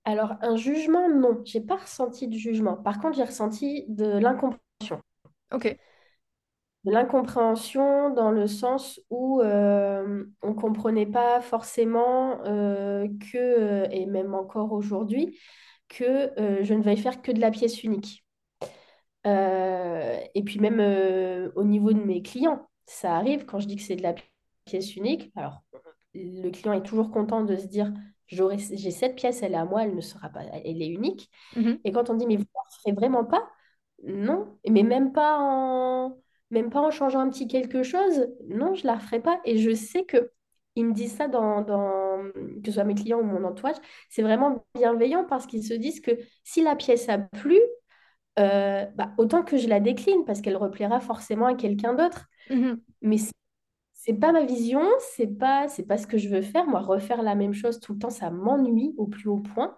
[0.04, 2.76] Alors, un jugement, non, j'ai pas ressenti de jugement.
[2.76, 5.00] Par contre, j'ai ressenti de l'incompréhension.
[5.52, 5.76] Ok.
[6.84, 13.86] De l'incompréhension dans le sens où euh, on ne comprenait pas forcément euh, que, euh,
[13.90, 15.38] et même encore aujourd'hui,
[15.88, 18.24] que euh, je ne vais faire que de la pièce unique.
[19.24, 20.80] Et puis même
[21.54, 24.14] au niveau de mes clients, ça arrive quand je dis que c'est de la
[24.64, 25.30] pièce unique.
[25.36, 25.62] Alors,
[26.14, 27.92] le client est toujours content de se dire,
[28.26, 31.30] j'ai cette pièce, elle est à moi, elle ne sera pas, elle est unique.
[31.54, 31.78] Mhm.
[31.84, 33.48] Et quand on dit, mais vous ne ferez vraiment pas,
[34.04, 36.16] non, mais même pas en,
[36.52, 39.40] même pas en changeant un petit quelque chose, non, je la referai pas.
[39.44, 40.30] Et je sais que
[40.76, 43.76] ils me disent ça dans, dans, que ce soit mes clients ou mon entourage,
[44.08, 46.12] c'est vraiment bienveillant parce qu'ils se disent que
[46.44, 47.58] si la pièce a plu,
[48.38, 52.26] euh, bah, autant que je la décline parce qu'elle replaira forcément à quelqu'un d'autre.
[52.50, 52.82] Mhm.
[53.02, 53.16] Mais
[53.94, 54.82] c'est pas ma vision,
[55.14, 56.66] c'est pas, c'est pas ce que je veux faire.
[56.66, 59.76] Moi, refaire la même chose tout le temps, ça m'ennuie au plus haut point.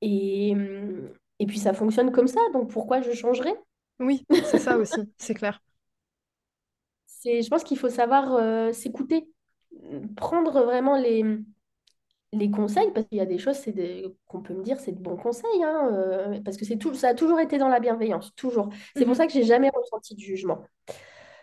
[0.00, 0.54] Et,
[1.38, 3.54] et puis ça fonctionne comme ça, donc pourquoi je changerais?
[4.00, 5.60] Oui, c'est ça aussi, c'est clair.
[7.20, 9.28] C'est, je pense qu'il faut savoir euh, s'écouter,
[10.16, 11.24] prendre vraiment les,
[12.32, 13.58] les conseils, parce qu'il y a des choses
[14.26, 17.08] qu'on peut me dire, c'est de bons conseils, hein, euh, parce que c'est tout, ça
[17.08, 18.68] a toujours été dans la bienveillance, toujours.
[18.94, 19.16] C'est pour Mhm.
[19.16, 20.62] ça que j'ai jamais ressenti de jugement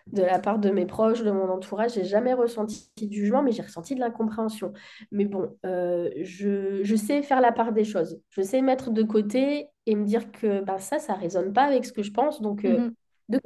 [0.07, 1.93] de la part de mes proches, de mon entourage.
[1.95, 4.73] J'ai jamais ressenti de jugement, mais j'ai ressenti de l'incompréhension.
[5.11, 8.19] Mais bon, euh, je, je sais faire la part des choses.
[8.29, 11.85] Je sais mettre de côté et me dire que ben, ça, ça résonne pas avec
[11.85, 12.95] ce que je pense, donc Mhm.
[13.29, 13.41] de.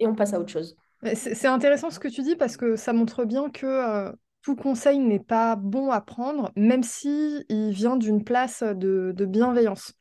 [0.00, 0.76] Et on passe à autre chose.
[1.14, 4.98] C'est intéressant ce que tu dis parce que ça montre bien que euh, tout conseil
[4.98, 9.94] n'est pas bon à prendre, même si il vient d'une place de, de bienveillance.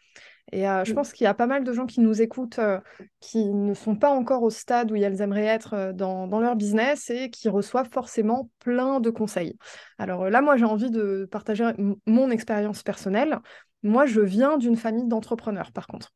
[0.51, 0.95] Et euh, je Mm.
[0.95, 2.79] pense qu'il y a pas mal de gens qui nous écoutent, euh,
[3.19, 7.09] qui ne sont pas encore au stade où elles aimeraient être dans, dans leur business
[7.09, 9.57] et qui reçoivent forcément plein de conseils.
[9.99, 11.71] Alors là, moi, j'ai envie de partager
[12.07, 13.39] mon expérience personnelle.
[13.83, 16.11] Moi, je viens d'une famille d'entrepreneurs, par contre.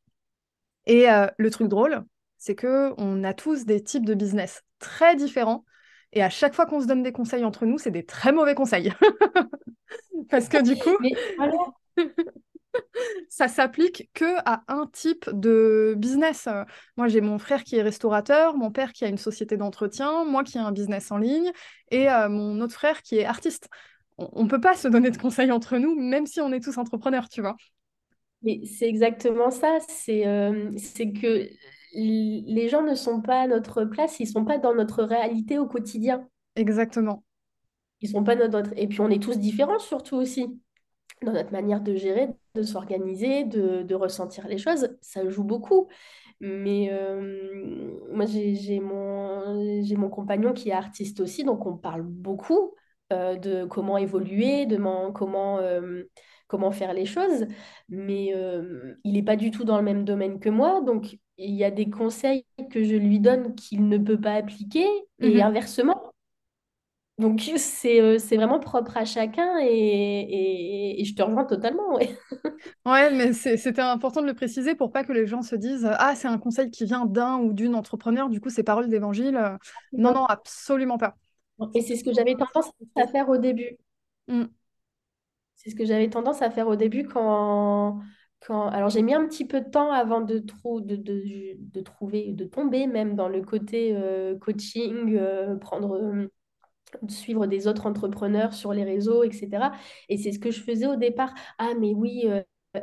[0.86, 2.02] Et euh, le truc drôle,
[2.44, 5.64] c'est que on a tous des types de business très différents.
[6.12, 8.54] Et à chaque fois qu'on se donne des conseils entre nous, c'est des très mauvais
[8.54, 8.92] conseils.
[10.28, 11.12] Parce que du coup, Mais
[13.30, 16.46] ça s'applique que à un type de business.
[16.98, 20.44] Moi, j'ai mon frère qui est restaurateur, mon père qui a une société d'entretien, moi
[20.44, 21.50] qui ai un business en ligne,
[21.90, 23.70] et euh, mon autre frère qui est artiste.
[24.18, 26.76] On ne peut pas se donner de conseils entre nous, même si on est tous
[26.76, 27.56] entrepreneurs, tu vois.
[28.42, 29.78] mais c'est exactement ça.
[29.88, 30.70] C'est euh,
[31.20, 31.48] que
[31.94, 35.66] les gens ne sont pas à notre place, ils sont pas dans notre réalité au
[35.66, 36.28] quotidien.
[36.56, 37.24] Exactement.
[38.00, 38.72] Ils sont pas notre...
[38.76, 40.48] Et puis on est tous différents surtout aussi.
[41.22, 45.88] dans notre manière de gérer, de s'organiser, de, de ressentir les choses, ça joue beaucoup.
[46.40, 52.02] Mais euh, moi, j'ai mon, j'ai mon compagnon qui est artiste aussi, donc on parle
[52.02, 52.74] beaucoup
[53.12, 54.76] euh, de comment évoluer, de
[55.12, 56.04] comment, euh,
[56.54, 57.46] comment faire les choses.
[57.88, 61.54] Mais euh, il n'est pas du tout dans le même domaine que moi, donc il
[61.54, 64.86] y a des conseils que je lui donne qu'il ne peut pas appliquer,
[65.20, 65.42] et Mhm.
[65.42, 66.12] inversement.
[67.18, 71.94] Donc, c'est euh, c'est vraiment propre à chacun et, et- et je te rejoins totalement,
[71.94, 72.18] ouais.
[72.86, 75.88] Ouais, mais c'est- c'était important de le préciser pour pas que les gens se disent
[75.98, 79.58] Ah, c'est un conseil qui vient d'un ou d'une entrepreneur, du coup, c'est parole d'évangile.
[79.96, 81.16] Non, non, absolument pas.
[81.74, 83.76] Et C'est ce que j'avais tendance à faire au début.
[84.28, 84.48] Mm.
[85.64, 88.00] C'est ce que j'avais tendance à faire au début quand.
[88.50, 93.16] Alors, j'ai mis un petit peu de temps avant de, de, trouver, de tomber même
[93.16, 95.94] dans le côté euh, coaching, euh, prendre...
[95.96, 96.30] euh,
[97.08, 99.72] suivre des autres entrepreneurs sur les réseaux, etc.
[100.08, 101.34] Et c'est ce que je faisais au départ.
[101.58, 102.26] Ah, mais oui,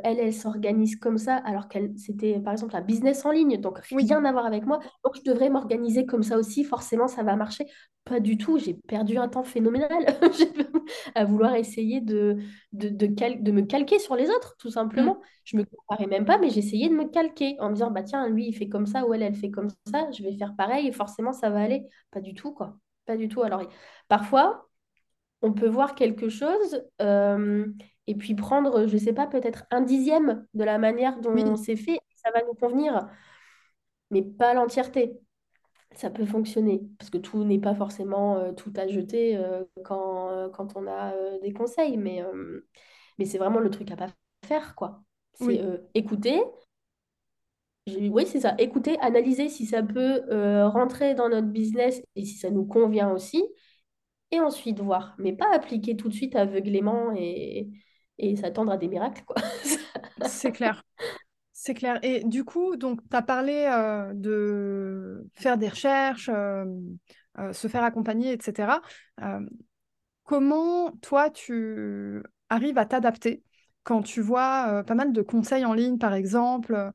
[0.04, 3.78] elle, elle s'organise comme ça, alors qu'elle, c'était par exemple un business en ligne, donc
[3.80, 4.80] rien à voir avec moi.
[5.04, 7.66] Donc je devrais m'organiser comme ça aussi, forcément, ça va marcher.
[8.04, 10.06] Pas du tout, j'ai perdu un temps phénoménal
[11.14, 12.36] à vouloir essayer de,
[12.72, 15.10] de, de, cal- de me calquer sur les autres, tout Mm.
[15.10, 15.20] simplement.
[15.44, 18.28] Je me comparais même pas, mais j'essayais de me calquer en me disant, bah tiens,
[18.28, 20.88] lui, il fait comme ça, ou elle, elle fait comme ça, je vais faire pareil,
[20.88, 21.84] et forcément, ça va aller.
[22.10, 22.76] Pas du tout, quoi.
[23.06, 23.42] Pas du tout.
[23.42, 23.62] Alors,
[24.08, 24.68] Parfois,
[25.42, 27.66] on peut voir quelque chose euh,
[28.06, 31.44] et puis prendre, je ne sais pas, peut-être un dixième de la manière dont Oui,
[31.56, 33.08] c'est fait, ça va nous convenir,
[34.10, 35.18] mais pas l'entièreté.
[35.94, 40.50] Ça peut fonctionner, parce que tout n'est pas forcément euh, tout à jeter euh, quand,
[40.54, 42.22] quand on a des conseils, mais,
[43.18, 44.08] mais c'est vraiment le truc à pas
[44.46, 45.02] faire, quoi.
[45.34, 45.60] C'est oui,
[45.94, 46.42] écouter,
[47.86, 52.36] oui, c'est ça, écouter, analyser si ça peut euh, rentrer dans notre business et si
[52.38, 53.44] ça nous convient aussi,
[54.32, 57.68] et ensuite voir, mais pas appliquer tout de suite aveuglément et,
[58.18, 59.36] et s'attendre à des miracles, quoi.
[60.26, 60.82] c'est clair.
[61.52, 61.98] C'est clair.
[62.02, 66.64] Et du coup, donc, tu as parlé euh, de faire des recherches, euh,
[67.38, 68.82] euh, se faire accompagner, etc.
[70.24, 73.42] Comment, toi, tu arrives à t'adapter
[73.82, 76.92] quand tu vois pas mal de conseils en ligne, par exemple,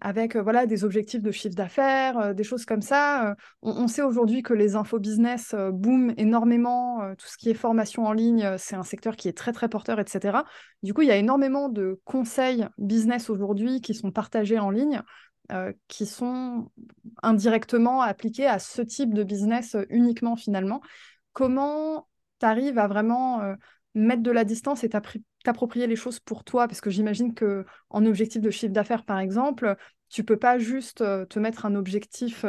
[0.00, 3.30] avec euh, voilà, des objectifs de chiffre d'affaires, euh, des choses comme ça.
[3.30, 7.02] euh, on, sait aujourd'hui que les infos business euh, boom énormément.
[7.02, 9.52] euh, tout ce qui est formation en ligne, euh, c'est un secteur qui est très,
[9.52, 10.44] très porteur, etc.
[10.82, 15.02] Du coup, il y a énormément de conseils business aujourd'hui qui sont partagés en ligne.
[15.86, 16.72] qui sont
[17.22, 20.80] indirectement appliquées à ce type de business uniquement finalement.
[21.34, 22.08] Comment
[22.40, 23.54] tu arrives à vraiment
[23.96, 24.90] mettre de la distance et
[25.44, 29.18] t'approprier les choses pour toi Parce que j'imagine que en objectif de chiffre d'affaires, par
[29.18, 29.76] exemple,
[30.08, 32.44] tu peux pas juste te mettre un objectif,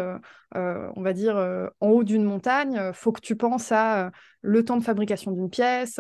[0.54, 1.38] on va dire,
[1.80, 2.92] en haut d'une montagne.
[2.94, 6.00] faut que tu penses à le temps de fabrication d'une pièce,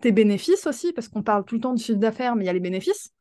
[0.00, 2.50] tes bénéfices aussi, parce qu'on parle tout le temps de chiffre d'affaires, mais il y
[2.50, 3.12] a les bénéfices.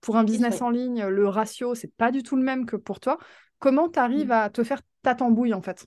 [0.00, 3.00] Pour un business en ligne, le ratio, c'est pas du tout le même que pour
[3.00, 3.18] toi.
[3.58, 4.32] Comment tu arrives mmh.
[4.32, 5.86] à te faire ta tambouille, en fait?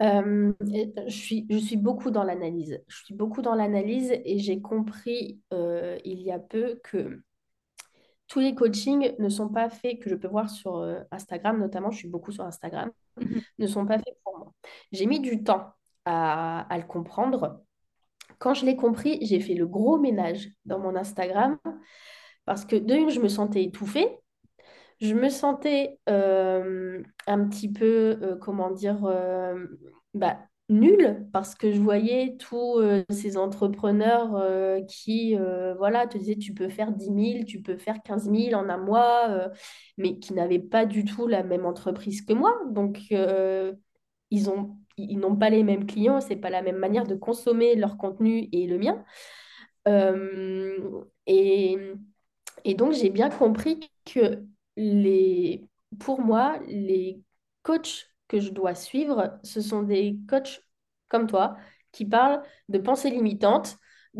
[0.00, 0.52] Je,
[1.08, 2.80] suis, je suis beaucoup dans l'analyse.
[2.88, 7.20] Je suis beaucoup dans l'analyse et j'ai compris il y a peu que
[8.26, 11.98] tous les coachings ne sont pas faits, que je peux voir sur Instagram notamment, je
[11.98, 14.52] suis beaucoup sur Instagram, mmh ne sont pas faits pour moi.
[14.92, 15.72] J'ai mis du temps
[16.04, 17.62] à, à le comprendre.
[18.38, 21.58] Quand je l'ai compris, j'ai fait le gros ménage dans mon Instagram
[22.44, 24.08] parce que de une, je me sentais étouffée.
[25.00, 29.66] Je me sentais euh, un petit peu, euh, comment dire, euh,
[30.14, 34.36] bah, nulle parce que je voyais tous ces entrepreneurs
[34.86, 35.34] qui,
[35.78, 38.76] voilà, te disaient tu peux faire 10 000, tu peux faire 15 000 en un
[38.76, 39.50] mois,
[39.96, 42.54] mais qui n'avaient pas du tout la même entreprise que moi.
[42.70, 43.10] Donc,
[44.30, 47.74] ils ont, ils n'ont pas les mêmes clients, c'est pas la même manière de consommer
[47.74, 49.02] leur contenu et le mien.
[51.26, 51.78] et
[52.64, 54.44] et donc, j'ai bien compris que
[54.78, 55.64] les,
[55.98, 57.20] pour moi, les
[57.62, 60.62] coachs que je dois suivre, ce sont des coachs
[61.08, 61.56] comme toi
[61.92, 63.76] qui parlent de pensée limitante.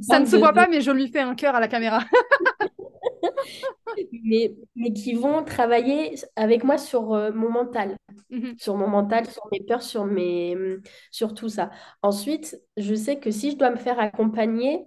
[0.00, 2.04] Ça ne se voit pas, mais je lui fais un cœur à la caméra.
[4.24, 7.96] mais, mais qui vont travailler avec moi sur euh, mon mental,
[8.30, 8.54] mhm.
[8.58, 10.56] sur mon mental, sur mes peurs, sur, mes,
[11.10, 11.70] sur tout ça.
[12.02, 14.86] Ensuite, je sais que si je dois me faire accompagner,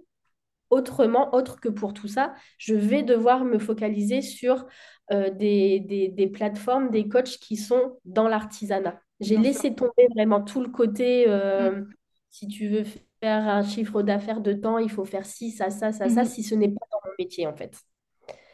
[0.72, 4.66] autrement, autre que pour tout ça, je vais devoir me focaliser sur
[5.12, 5.80] euh, des,
[6.10, 8.98] des, plateformes, des coachs qui sont dans l'artisanat.
[9.20, 11.88] J'ai laissé tomber vraiment tout le côté, euh, mm.
[12.30, 12.84] si tu veux
[13.20, 16.26] faire un chiffre d'affaires de temps, il faut faire ci, ça, ça, ça, ça, mm-hmm.
[16.26, 17.76] si ce n'est pas dans mon métier, en fait.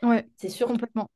[0.02, 0.66] Ouais, c'est sûr.
[0.66, 1.09] Complètement.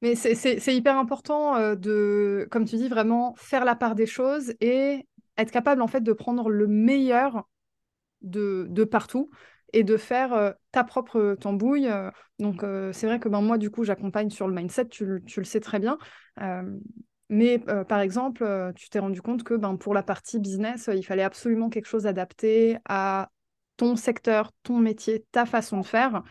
[0.00, 4.52] Mais c'est hyper important euh, de, comme tu dis, vraiment faire la part des choses
[4.60, 5.06] et
[5.38, 7.48] être capable, en fait, de prendre le meilleur
[8.22, 9.30] de, de partout
[9.72, 11.88] et de faire euh, ta propre tambouille.
[11.88, 12.10] Euh.
[12.38, 15.44] donc, euh, c'est vrai que ben, moi, du coup, j'accompagne sur le mindset, tu, le
[15.44, 15.98] sais très bien.
[17.28, 21.22] mais par exemple, tu t'es rendu compte que ben, pour la partie business, il fallait
[21.22, 23.30] absolument quelque chose adapté à
[23.78, 26.22] ton secteur, ton métier, ta façon de faire.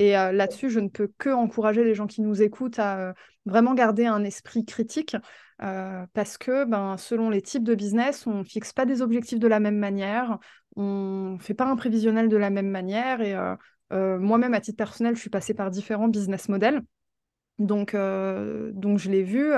[0.00, 3.12] Et là-dessus, je ne peux que encourager les gens qui nous écoutent à
[3.44, 5.14] vraiment garder un esprit critique
[5.58, 9.46] parce que ben, selon les types de business, on ne fixe pas des objectifs de
[9.46, 10.38] la même manière,
[10.74, 13.20] on ne fait pas un prévisionnel de la même manière.
[13.20, 13.36] Et
[13.90, 16.80] moi-même, à titre personnel, je suis passée par différents business models.
[17.58, 19.52] Donc, donc je l'ai vu,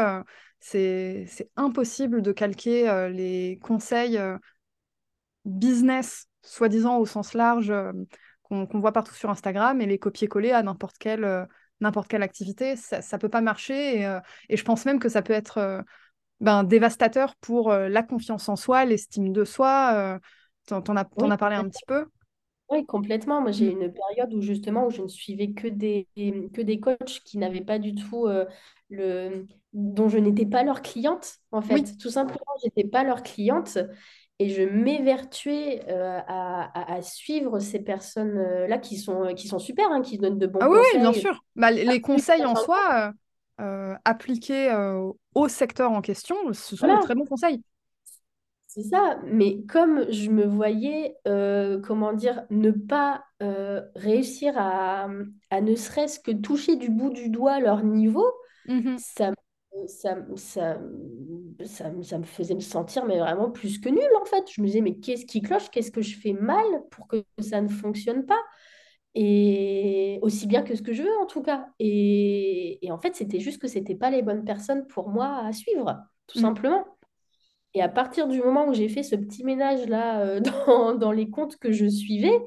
[0.59, 4.19] c'est impossible de calquer les conseils
[5.45, 7.73] business, soi-disant au sens large,
[8.53, 11.47] qu'on voit partout sur Instagram, et les copier-coller à n'importe quelle
[11.83, 14.07] n'importe quelle activité, ça ne peut pas marcher.
[14.07, 15.83] Euh, et, je pense même que ça peut être euh,
[16.41, 20.19] ben, dévastateur pour euh, la confiance en soi, l'estime de soi.
[20.67, 22.07] tu en, as, as parlé un petit peu
[22.71, 23.43] oui, complètement.
[23.43, 23.83] Moi, j'ai mmh.
[23.83, 27.61] une période où justement où je ne suivais que des, que des coachs qui n'avaient
[27.61, 28.27] pas du tout
[28.89, 31.99] le dont je n'étais pas leur cliente en fait.
[31.99, 33.77] Tout simplement, je n'étais pas leur cliente
[34.39, 40.03] et je m'évertuais euh, à, à, suivre ces personnes-là qui sont, qui sont super, hein,
[40.03, 40.75] qui donnent de bons conseils.
[40.77, 41.45] Ah oui, bien sûr.
[41.55, 43.15] Bah, les conseils en soi,
[43.61, 44.73] euh, euh, appliqués
[45.35, 47.63] au secteur en question, ce sont de très bons conseils.
[48.67, 53.25] C'est ça, mais comme je me voyais, comment dire, ne pas
[53.95, 55.09] réussir à,
[55.51, 58.27] à ne serait-ce que toucher du bout du doigt leur niveau,
[58.67, 59.33] mmh ça
[59.87, 60.79] ça, ça,
[61.67, 64.45] ça, me faisait me sentir mais vraiment plus que nul en fait.
[64.51, 65.71] Je me disais mais qu'est-ce qui cloche?
[65.71, 68.41] Qu'est-ce que je fais mal pour que ça ne fonctionne pas?
[69.15, 71.67] Et aussi bien que ce que je veux en tout cas.
[71.79, 75.99] Et, en fait c'était juste que c'était pas les bonnes personnes pour moi à suivre,
[76.27, 76.43] tout mm.
[76.43, 76.85] simplement.
[77.75, 81.13] Et à partir du moment où j'ai fait ce petit ménage là euh, dans, dans,
[81.13, 82.39] les comptes que je suivais,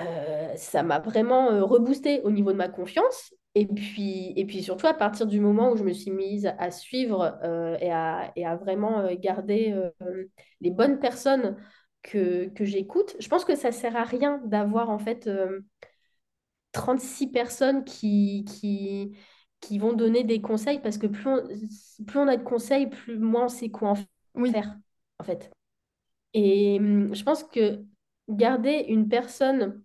[0.00, 4.62] euh, ça m'a vraiment euh, reboosté au niveau de ma confiance et puis, et puis
[4.62, 8.32] surtout, à partir du moment où je me suis mise à suivre euh, et, à,
[8.34, 10.24] et, à, vraiment euh, garder euh,
[10.60, 11.56] les bonnes personnes
[12.02, 15.28] que, que j'écoute, je pense que ça ne sert à rien d'avoir en fait
[16.72, 19.16] 36 personnes qui, qui,
[19.60, 21.42] qui vont donner des conseils parce que plus on,
[22.06, 23.90] plus on a de conseils, plus moins on sait quoi
[24.34, 24.76] en faire
[25.18, 25.50] en fait.
[26.34, 27.84] Et hum, je pense que
[28.28, 29.82] garder une personne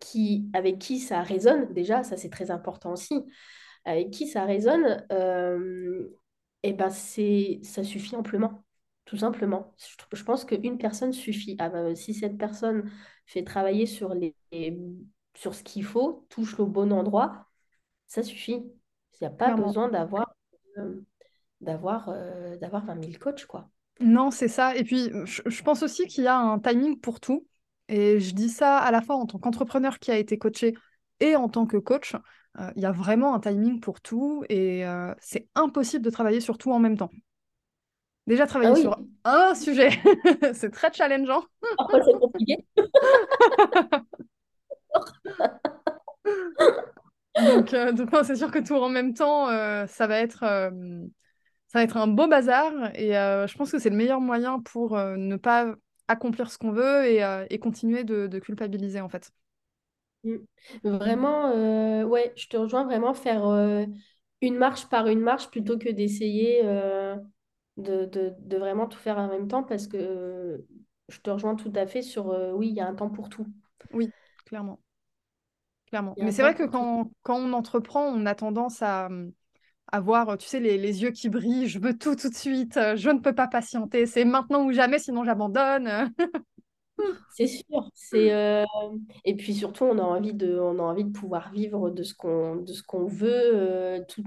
[0.00, 3.14] qui, avec qui ça résonne, déjà, ça c'est très important aussi,
[3.84, 6.08] avec qui ça résonne, euh,
[6.62, 8.64] et ben c'est, ça suffit amplement,
[9.04, 9.74] tout simplement.
[9.78, 11.56] Je, je pense qu'une personne suffit.
[11.58, 12.90] Ah ben, si cette personne
[13.26, 14.34] fait travailler sur, les,
[15.36, 17.46] sur ce qu'il faut, touche le bon endroit,
[18.06, 18.54] ça suffit.
[18.54, 19.52] Il n'y a pas Clairement.
[19.52, 20.34] besoin d'avoir
[20.78, 21.00] euh,
[21.60, 23.70] d'avoir euh, d'avoir 20 000 coachs, quoi.
[24.00, 24.76] Non, c'est ça.
[24.76, 27.46] Et puis, je, je pense aussi qu'il y a un timing pour tout.
[27.88, 30.74] Et je dis ça à la fois en tant qu'entrepreneur qui a été coaché
[31.20, 32.14] et en tant que coach.
[32.60, 36.40] Euh, il y a vraiment un timing pour tout et euh, c'est impossible de travailler
[36.40, 37.10] sur tout en même temps.
[38.26, 39.90] Déjà, Ah travailler oui, sur un sujet,
[40.54, 41.44] c'est très challengeant.
[41.76, 42.64] parfois c'est compliqué.
[47.36, 50.44] Donc, euh, donc c'est sûr que tout en même temps, euh, ça va être,
[51.68, 52.72] ça va être un beau bazar.
[52.94, 55.74] Et euh, je pense que c'est le meilleur moyen pour euh, ne pas
[56.08, 59.32] accomplir ce qu'on veut et, euh, et continuer de, de culpabiliser, en fait.
[60.24, 60.36] Mm.
[60.84, 63.84] Vraiment, euh, ouais, je te rejoins vraiment faire euh,
[64.40, 67.16] une marche par une marche plutôt que d'essayer euh,
[67.76, 70.64] de, de- de vraiment tout faire en même temps parce que
[71.08, 73.46] je te rejoins tout à fait sur oui, il y a un temps pour tout.
[73.92, 74.12] Oui,
[74.44, 74.80] clairement.
[75.86, 76.16] Clairement.
[76.20, 79.08] Mais c'est vrai que quand, quand on entreprend, on a tendance à
[79.92, 82.96] avoir, tu sais, les, les yeux qui brillent, je veux tout tout de suite, euh,
[82.96, 86.12] je ne peux pas patienter, c'est maintenant ou jamais, sinon j'abandonne.
[87.32, 88.64] C'est sûr, c'est euh,
[89.24, 92.14] et puis surtout on a envie de on a envie de pouvoir vivre de ce
[92.14, 94.22] qu'on de ce qu'on veut euh, tout,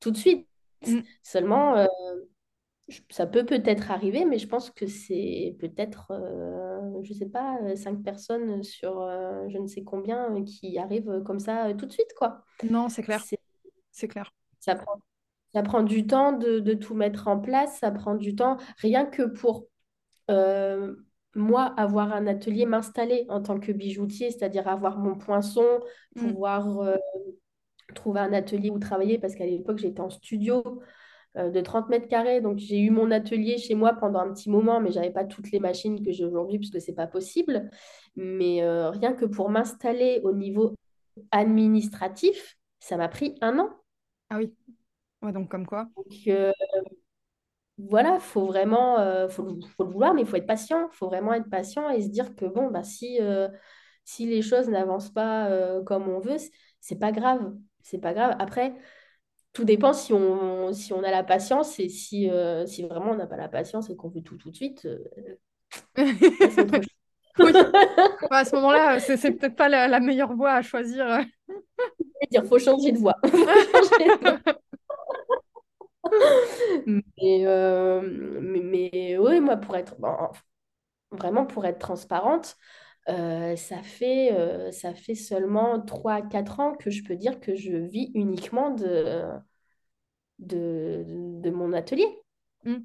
[0.00, 0.48] tout de suite.
[0.86, 1.00] Mm.
[1.22, 1.86] Seulement euh,
[3.10, 7.74] ça peut peut-être arriver, mais je pense que c'est peut-être euh, je sais pas euh,
[7.74, 11.86] cinq personnes sur euh, je ne sais combien euh, qui arrivent comme ça euh, tout
[11.86, 12.44] de suite quoi.
[12.70, 13.22] Non, c'est clair,
[13.90, 14.32] c'est clair.
[14.60, 15.00] Ça prend
[15.54, 19.06] ça prend du temps de, de tout mettre en place, ça prend du temps rien
[19.06, 19.66] que pour
[20.30, 20.94] euh,
[21.34, 25.64] moi, avoir un atelier, m'installer en tant que bijoutier, c'est-à-dire avoir mon poinçon,
[26.16, 26.32] Mm.
[26.32, 26.96] pouvoir euh,
[27.94, 30.62] trouver un atelier où travailler, parce qu'à l'époque, j'étais en studio
[31.36, 34.50] euh, de 30 mètres carrés, donc j'ai eu mon atelier chez moi pendant un petit
[34.50, 37.70] moment, mais j'avais pas toutes les machines que j'ai aujourd'hui, puisque c'est pas possible.
[38.16, 40.74] Mais euh, rien que pour m'installer au niveau
[41.30, 43.70] administratif, ça m'a pris un an.
[44.30, 44.54] Ah oui,
[45.22, 45.90] ouais, donc comme quoi.
[45.96, 46.52] Donc, euh,
[47.78, 50.88] Voilà, faut vraiment, euh, faut, le faut le vouloir, mais il faut être patient.
[50.90, 53.48] Il faut vraiment être patient et se dire que bon, bah, si, euh,
[54.04, 57.54] si les choses n'avancent pas euh, comme on veut, c- c'est pas grave.
[57.82, 58.34] C'est pas grave.
[58.38, 58.74] Après,
[59.52, 63.16] tout dépend si on, si on a la patience et si, euh, si vraiment on
[63.16, 64.86] n'a pas la patience et qu'on veut tout tout de suite.
[64.86, 64.98] euh,
[66.40, 66.90] là, c'est autre chose.
[67.42, 67.52] Oui,
[68.30, 71.06] Ouais, à ce moment-là, c'est c'est peut-être pas la, la meilleure voie à choisir.
[72.30, 73.16] dire, faut changer de voie.
[76.86, 78.00] Mais, euh,
[78.40, 80.14] mais, mais oui, moi, pour être bon,
[81.12, 82.56] vraiment pour être transparente,
[83.08, 87.54] euh, ça fait, euh, ça fait seulement trois quatre ans que je peux dire que
[87.56, 89.22] je vis uniquement de,
[90.38, 92.06] de, de mon atelier.
[92.64, 92.76] Mm.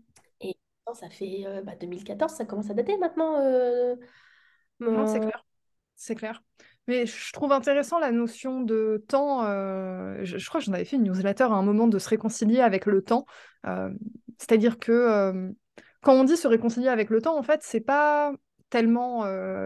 [0.41, 0.55] Et
[0.93, 3.37] ça fait euh, bah, 2014, ça commence à dater maintenant.
[4.79, 5.45] Non, c'est clair.
[5.95, 6.41] C'est clair.
[6.87, 9.45] Mais je trouve intéressant la notion de temps.
[9.45, 12.59] euh, je, crois que j'en avais fait une newsletter à un moment de se réconcilier
[12.59, 13.25] avec le temps.
[13.67, 13.89] Euh,
[14.37, 15.51] c'est-à-dire que euh,
[16.01, 18.33] quand on dit se réconcilier avec le temps, en fait, c'est pas
[18.71, 19.25] tellement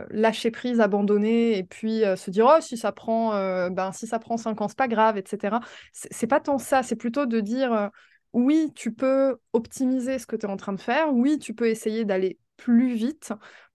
[0.10, 4.36] lâcher prise, abandonner et puis se dire oh si ça prend ben si ça prend
[4.36, 5.60] cinq ans c'est pas grave etc.
[5.94, 7.92] C'est pas tant ça, c'est plutôt de dire
[8.34, 11.68] oui tu peux optimiser ce que tu es en train de faire, oui tu peux
[11.68, 13.32] essayer d'aller plus vite,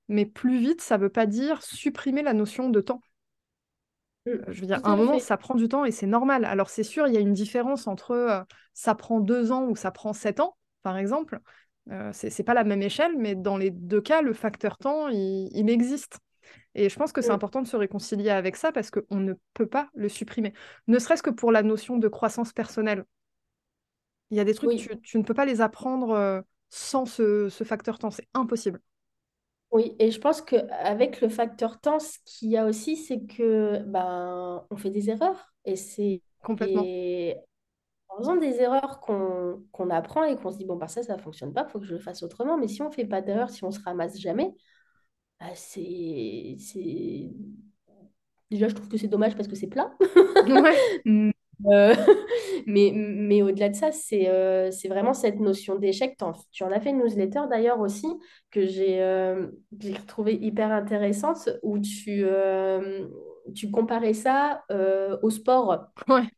[0.09, 3.01] mais plus vite ça veut pas dire supprimer la notion de temps.
[4.27, 6.45] Mm, Euh, Je veux dire, à un moment, ça prend du temps et c'est normal.
[6.45, 8.43] Alors, c'est sûr, il y a une différence entre euh,
[8.75, 11.41] ça prend deux ans ou ça prend sept ans, par exemple.
[11.91, 15.49] Euh, c'est pas la même échelle, mais dans les deux cas, le facteur temps, il,
[15.53, 16.19] il existe.
[16.75, 19.67] Et je pense que c'est important de se réconcilier avec ça parce qu'on ne peut
[19.69, 20.55] pas le supprimer.
[20.89, 23.05] Ne serait-ce que pour la notion de croissance personnelle.
[24.31, 24.77] Il y a des trucs, Oui.
[24.79, 28.11] tu, tu ne peux pas les apprendre euh, sans ce, ce facteur temps.
[28.11, 28.81] C'est impossible,
[29.73, 33.79] Oui, et je pense qu'avec le facteur temps, ce qu'il y a aussi, c'est que
[33.85, 35.53] ben, on fait des erreurs.
[35.65, 36.83] Et c'est complètement.
[36.83, 37.37] et
[38.09, 41.17] en faisant des erreurs qu'on qu'on apprend et qu'on se dit, bon, bah, ça, ça
[41.17, 42.59] ne fonctionne pas, il faut que je le fasse autrement.
[42.59, 44.55] Mais si on ne fait pas d'erreur, si on se ramasse jamais,
[45.41, 47.31] bah, c'est, c'est...
[48.51, 49.93] Déjà, je trouve que c'est dommage parce que c'est plat.
[50.47, 51.31] Ouais, Mm.
[51.67, 51.95] Euh,
[52.67, 56.17] mais, mais au-delà de ça, c'est euh, vraiment cette notion d'échec.
[56.53, 58.07] Tu en as fait une newsletter d'ailleurs aussi
[58.51, 59.49] que j'ai euh,
[60.07, 63.07] trouvé hyper intéressante où tu, euh,
[63.55, 65.87] tu comparais ça euh, au sport.
[66.09, 66.31] ouais,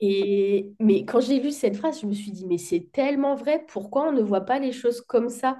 [0.00, 3.64] Et, mais quand j'ai lu cette phrase, je me suis dit, mais c'est tellement vrai,
[3.68, 5.58] pourquoi on ne voit pas les choses comme ça?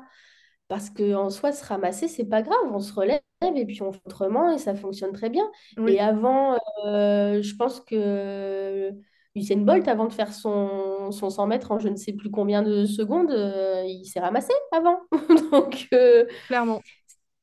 [0.69, 2.59] Parce qu'en soi, se ramasser, c'est pas grave.
[2.73, 3.21] On se relève
[3.57, 5.51] et puis on fait autrement et ça fonctionne très bien.
[5.87, 6.55] Et Oui, avant,
[6.87, 8.91] euh, je pense que
[9.35, 12.62] Usain Bolt, avant de faire son, son 100 mètres en je ne sais plus combien
[12.62, 15.01] de secondes, euh, il s'est ramassé avant.
[15.53, 16.82] Donc, euh, clairement.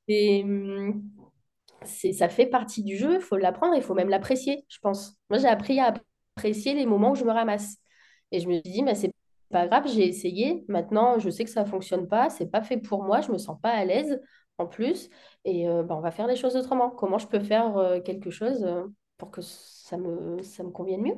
[0.08, 1.04] c'est, hum,
[1.86, 3.16] ça fait partie du jeu.
[3.16, 5.18] Il faut l'apprendre, il faut même l'apprécier, je pense.
[5.30, 5.94] Moi, j'ai appris à
[6.38, 7.78] apprécier les moments où je me ramasse.
[8.32, 9.14] Et je me suis dit, mais c'est
[9.52, 10.66] pas grave, j'ai essayé.
[10.70, 13.60] Maintenant, je sais que ça fonctionne pas, c'est pas fait pour moi, je me sens
[13.62, 14.22] pas à l'aise
[14.58, 15.10] en plus.
[15.46, 16.90] Et euh, bah, on va faire les choses autrement.
[16.92, 18.66] Comment je peux faire quelque chose
[19.18, 21.16] pour que ça me, ça me convienne mieux?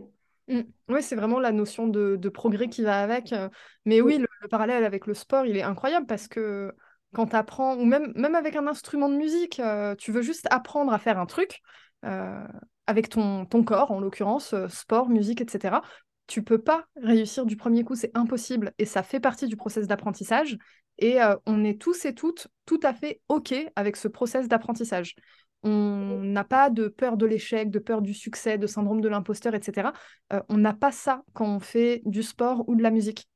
[0.48, 0.62] Mm.
[0.90, 3.32] Oui, c'est vraiment la notion de, de progrès qui va avec.
[3.34, 3.50] euh,
[3.86, 6.74] Mais oui, le, le parallèle avec le sport, il est incroyable parce que
[7.14, 10.48] quand tu apprends, ou même, même avec un instrument de musique, euh, tu veux juste
[10.52, 11.62] apprendre à faire un truc
[12.06, 12.46] euh,
[12.88, 15.82] avec ton, ton corps, en l'occurrence, euh, sport, musique, etc.
[16.28, 18.74] Tu peux pas réussir du premier coup, c'est impossible.
[18.80, 20.58] Et ça fait partie du process d'apprentissage.
[21.00, 21.18] Et
[21.48, 25.16] on est tous et toutes tout à fait OK avec ce process d'apprentissage.
[25.64, 29.56] On n'a pas de peur de l'échec, de peur du succès, de syndrome de l'imposteur,
[29.56, 29.94] etc.
[30.34, 33.28] Euh, on n'a pas ça quand on fait du sport ou de la musique.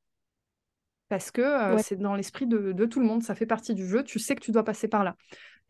[1.09, 1.83] Parce que euh, Ouais.
[1.83, 4.35] c'est dans l'esprit de, de tout le monde, ça fait partie du jeu, tu sais
[4.35, 5.15] que tu dois passer par là.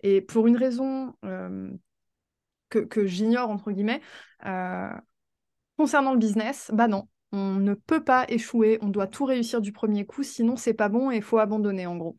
[0.03, 1.69] Et pour une raison euh,
[2.69, 4.01] que, que j'ignore, entre guillemets,
[5.77, 9.71] concernant le business, bah non, on ne peut pas échouer, on doit tout réussir du
[9.71, 12.15] premier coup, sinon c'est pas bon et il faut abandonner en gros.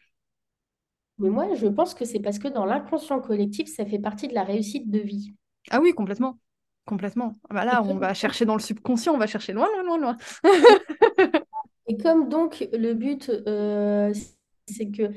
[1.18, 4.34] Mais moi, je pense que c'est parce que dans l'inconscient collectif, ça fait partie de
[4.34, 5.34] la réussite de vie.
[5.70, 6.38] Ah oui, complètement.
[6.86, 7.34] Complètement.
[7.50, 9.98] Ah bah là, on va chercher dans le subconscient, on va chercher loin, loin, loin,
[9.98, 10.16] loin.
[11.86, 14.12] et comme donc le but, euh,
[14.66, 15.10] c'est que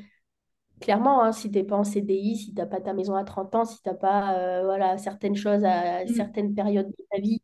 [0.82, 3.24] clairement, hein, si tu n'es pas en CDI, si tu n'as pas ta maison à
[3.24, 6.16] 30 ans, si tu n'as pas euh, voilà, certaines choses à Mm.
[6.16, 7.41] certaines périodes de ta vie,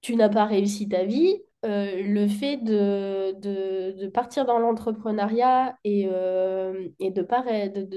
[0.00, 1.42] tu n'as pas réussi ta vie.
[1.66, 7.26] Euh, le fait de, de, de partir dans l'entrepreneuriat et, euh, et de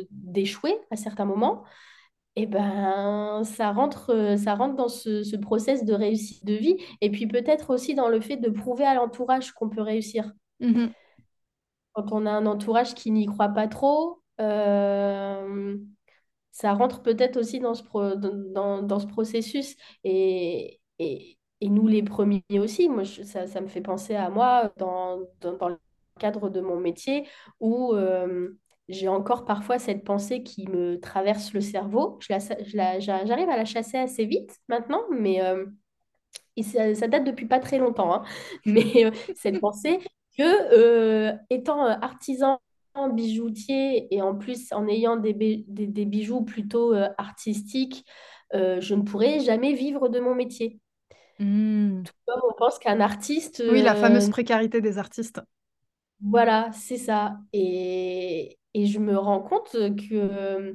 [0.09, 1.63] d'échouer à certains moments,
[2.35, 6.77] eh ben, ça rentre, euh, ça rentre dans ce, ce process de réussite de vie.
[7.01, 10.33] Et puis peut-être aussi dans le fait de prouver à l'entourage qu'on peut réussir.
[10.59, 10.91] Mhm.
[11.93, 15.77] Quand on a un entourage qui n'y croit pas trop, euh,
[16.51, 19.75] ça rentre peut-être aussi dans ce, pro- dans, dans- dans ce processus.
[20.03, 24.29] Et, et, et nous, les premiers aussi, moi, je- ça, ça me fait penser à
[24.29, 25.77] moi dans, dans, dans le
[26.19, 27.27] cadre de mon métier
[27.59, 28.49] où euh,
[28.89, 32.17] j'ai encore parfois cette pensée qui me traverse le cerveau.
[32.21, 35.65] Je la, je la- j'arrive à la chasser assez vite maintenant, mais euh,
[36.55, 38.13] et ça, ça date depuis pas très longtemps.
[38.13, 38.23] hein.
[38.65, 39.99] Mais euh, cette pensée
[40.37, 42.59] que, étant artisan
[43.13, 48.05] bijoutier et en plus en ayant des, des, des bijoux plutôt artistiques,
[48.53, 50.79] je ne pourrais jamais vivre de mon métier.
[51.39, 52.09] Mm.
[52.25, 55.39] Comme on pense qu'un artiste, Oui, la fameuse euh, précarité des artistes.
[56.21, 57.37] voilà, c'est ça.
[57.53, 60.73] Et, et je me rends compte que euh,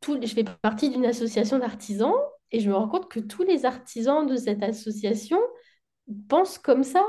[0.00, 2.14] tout, je fais partie d'une association d'artisans
[2.50, 5.38] et je me rends compte que tous les artisans de cette association
[6.28, 7.04] pensent comme ça.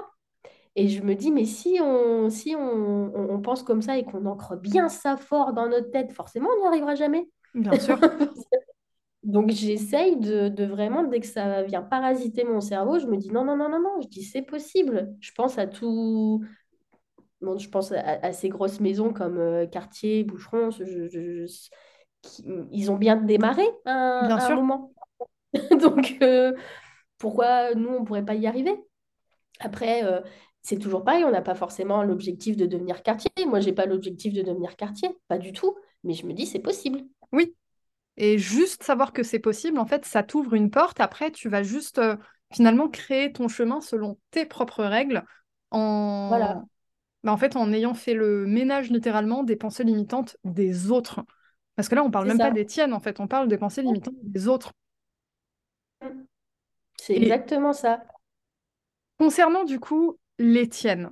[0.75, 4.25] Et je me dis, mais si on, si on- on pense comme ça et qu'on
[4.27, 7.29] ancre bien ça fort dans notre tête, forcément, on n'y arrivera jamais.
[7.53, 7.99] Bien sûr.
[9.23, 13.29] Donc j'essaye de, de vraiment, dès que ça vient parasiter mon cerveau, je me dis
[13.31, 15.15] non, non, non, non, non, je dis c'est possible.
[15.21, 16.43] Je pense à tout,
[17.41, 21.45] bon, je pense à, à ces grosses maisons comme euh, Cartier, Boucheron, je- je- je-
[22.21, 24.57] qui- ils ont bien démarré un Bien un sûr.
[24.57, 24.93] moment.
[25.81, 26.53] Donc euh,
[27.19, 28.75] pourquoi nous, on ne pourrait pas y arriver?
[29.59, 30.21] Après, euh,
[30.63, 33.31] c'est toujours pareil, on n'a pas forcément l'objectif de devenir quartier.
[33.47, 35.75] Moi, j'ai pas l'objectif de devenir quartier, pas du tout.
[36.03, 37.03] Mais je me dis, c'est possible.
[37.31, 37.55] Oui.
[38.17, 40.99] Et juste savoir que c'est possible, en fait, ça t'ouvre une porte.
[40.99, 42.15] Après, tu vas juste euh,
[42.53, 45.23] finalement créer ton chemin selon tes propres règles,
[45.71, 46.27] en...
[46.27, 46.65] Voilà,
[47.23, 51.21] bah, en fait, en ayant fait le ménage littéralement des pensées limitantes des autres.
[51.75, 53.81] Parce que là, on parle même pas des tiennes, en fait, on parle des pensées
[53.83, 54.73] limitantes des autres.
[56.97, 58.03] C'est Et exactement ça.
[59.17, 61.09] concernant du coup les tiennes,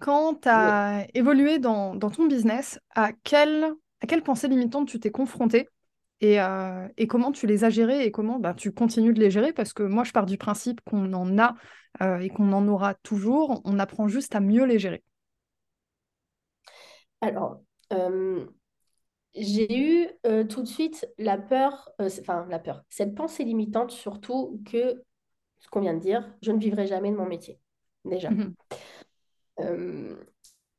[0.00, 0.74] quand tu Oui.
[0.74, 5.68] as évolué dans, dans ton business, à quelle, à quelle pensée limitante tu t'es confronté
[6.20, 9.30] et, euh, et comment tu les as gérées et comment bah, tu continues de les
[9.30, 9.52] gérer?
[9.52, 11.54] Parce que moi je pars du principe qu'on en a
[12.02, 15.02] euh, et qu'on en aura toujours, on apprend juste à mieux les gérer.
[17.22, 17.60] Alors,
[17.92, 18.46] euh,
[19.34, 20.08] j'ai eu
[20.48, 25.02] tout de suite la peur, enfin la peur, cette pensée limitante surtout que
[25.58, 27.60] ce qu'on vient de dire, je ne vivrai jamais de mon métier,
[28.04, 28.30] déjà.
[29.60, 30.16] Euh,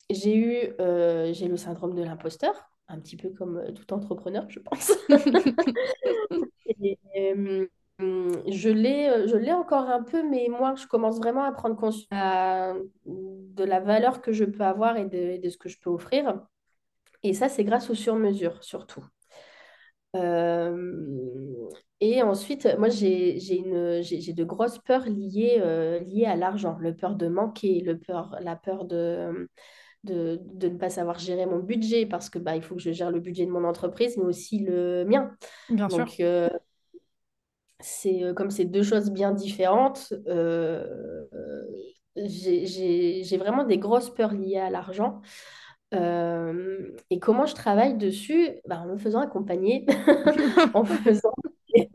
[0.10, 0.74] j'ai eu,
[1.34, 4.92] j'ai le syndrome de l'imposteur, un petit peu comme euh, tout entrepreneur, je pense.
[6.82, 7.68] Et, euh,
[8.48, 11.76] je l'ai, euh, je l'ai encore un peu, mais moi, je commence vraiment à prendre
[11.76, 12.74] conscience à-
[13.06, 16.42] de la valeur que je peux avoir et de, de ce que je peux offrir.
[17.24, 19.06] Et ça, c'est grâce aux sur-mesures, surtout.
[20.16, 21.70] Euh,
[22.02, 26.78] et ensuite, moi, j'ai une, j'ai de grosses peurs liées, euh, liées à l'argent.
[26.80, 29.50] Le peur de manquer, le peur, la peur de,
[30.04, 32.92] de, de, ne pas savoir gérer mon budget parce que bah, il faut que je
[32.92, 35.32] gère le budget de mon entreprise, mais aussi le mien.
[35.70, 36.00] Bien sûr.
[36.00, 36.50] Donc, euh,
[37.80, 40.14] c'est comme c'est deux choses bien différentes.
[42.16, 45.22] j'ai vraiment des grosses peurs liées à l'argent.
[45.94, 48.50] Euh, et comment je travaille dessus?
[48.66, 49.86] Bah, En me faisant accompagner,
[50.74, 51.34] en faisant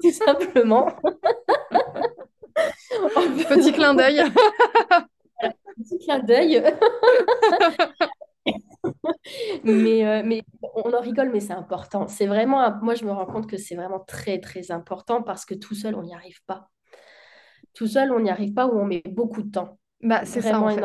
[0.02, 0.88] tout simplement.
[3.48, 4.22] Petit clin d'œil.
[5.76, 6.62] Petit clin d'œil.
[9.64, 10.42] mais, euh, mais
[10.74, 12.08] on en rigole, mais c'est important.
[12.08, 15.54] C'est vraiment, moi, je me rends compte que c'est vraiment très, très important parce que
[15.54, 16.70] tout seul, on n'y arrive pas.
[17.74, 19.78] Tout seul, on n'y arrive pas ou on met beaucoup de temps.
[20.02, 20.82] Bah, c'est ça, en fait.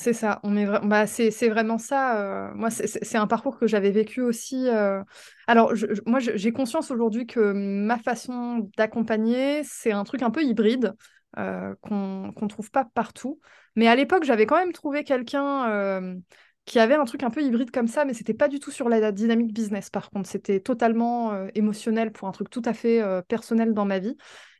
[0.00, 2.18] C'est ça, on met bah, c'est vraiment ça.
[2.22, 4.66] Euh, moi, c'est un parcours que j'avais vécu aussi.
[4.66, 5.02] Euh.
[5.46, 5.74] Alors,
[6.06, 10.94] moi, j'ai conscience aujourd'hui que ma façon d'accompagner, c'est un truc un peu hybride
[11.38, 13.40] euh, qu'on ne trouve pas partout.
[13.76, 16.20] Mais à l'époque, j'avais quand même trouvé quelqu'un
[16.66, 18.88] qui avait un truc un peu hybride comme ça, mais c'était pas du tout sur
[18.88, 19.90] la, dynamique business.
[19.90, 24.16] Par contre, c'était totalement émotionnel pour un truc tout à fait personnel dans ma vie.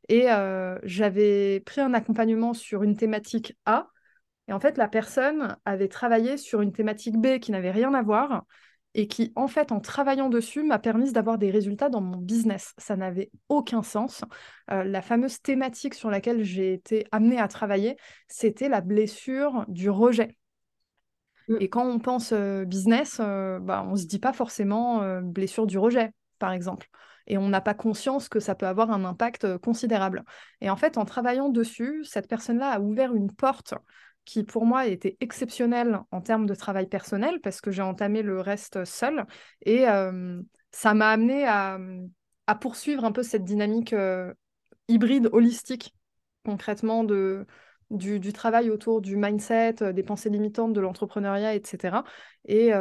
[0.08, 0.26] Et
[0.84, 3.88] j'avais pris un accompagnement sur une thématique A
[4.50, 8.02] et en fait, la personne avait travaillé sur une thématique B qui n'avait rien à
[8.02, 8.44] voir
[8.94, 12.74] et qui, en fait, en travaillant dessus, m'a permis d'avoir des résultats dans mon business.
[12.78, 14.24] Ça n'avait aucun sens.
[14.70, 19.90] Euh, la fameuse thématique sur laquelle j'ai été amenée à travailler, c'était la blessure du
[19.90, 20.36] rejet.
[21.48, 21.56] Mm.
[21.60, 25.66] Et quand on pense euh, business, euh, bah, on ne se dit pas forcément blessure
[25.66, 26.88] du rejet, par exemple.
[27.28, 30.24] Et on n'a pas conscience que ça peut avoir un impact considérable.
[30.60, 33.74] Et en fait, en travaillant dessus, cette personne-là a ouvert une porte
[34.24, 38.40] qui pour moi était exceptionnel en termes de travail personnel parce que j'ai entamé le
[38.40, 39.26] reste seul
[39.62, 40.40] et euh,
[40.70, 41.78] ça m'a amené à,
[42.60, 44.34] poursuivre un peu cette dynamique euh,
[44.88, 45.94] hybride holistique
[46.44, 47.46] concrètement de,
[47.90, 52.02] du, travail autour du mindset, euh, des pensées limitantes, de l'entrepreneuriat, etc.
[52.46, 52.72] Et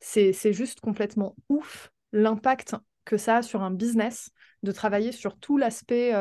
[0.00, 4.30] c'est juste complètement ouf l'impact que ça a sur un business
[4.62, 6.12] de travailler sur tout l'aspect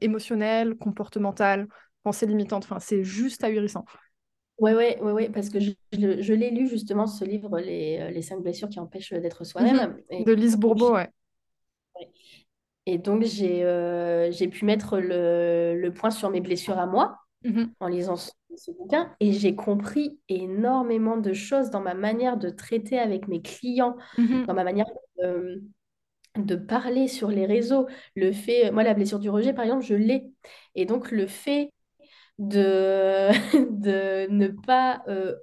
[0.00, 1.66] émotionnel, comportemental,
[2.02, 2.64] pensée limitante.
[2.64, 3.84] Enfin, c'est juste ahurissant.
[4.60, 8.10] Oui, oui, ouais, ouais, parce que je, je, l'ai lu justement, ce livre, Les, euh,
[8.10, 9.96] les cinq blessures qui empêchent d'être soi-même.
[10.10, 10.24] Mhm.
[10.24, 11.08] De Lise Bourbeau, ouais.
[12.84, 17.72] Et donc, j'ai euh, pu mettre le, le, point sur mes blessures à moi mhm.
[17.80, 18.30] en lisant ce,
[18.78, 19.14] bouquin.
[19.20, 24.44] Et j'ai compris énormément de choses dans ma manière de traiter avec mes clients, mhm.
[24.44, 24.86] dans ma manière
[25.18, 25.62] de,
[26.36, 27.86] de parler sur les réseaux.
[28.14, 30.30] Le fait, moi, la blessure du rejet, par exemple, je l'ai.
[30.74, 31.72] Et donc, le fait
[32.40, 33.30] de,
[33.70, 35.36] de ne pas euh,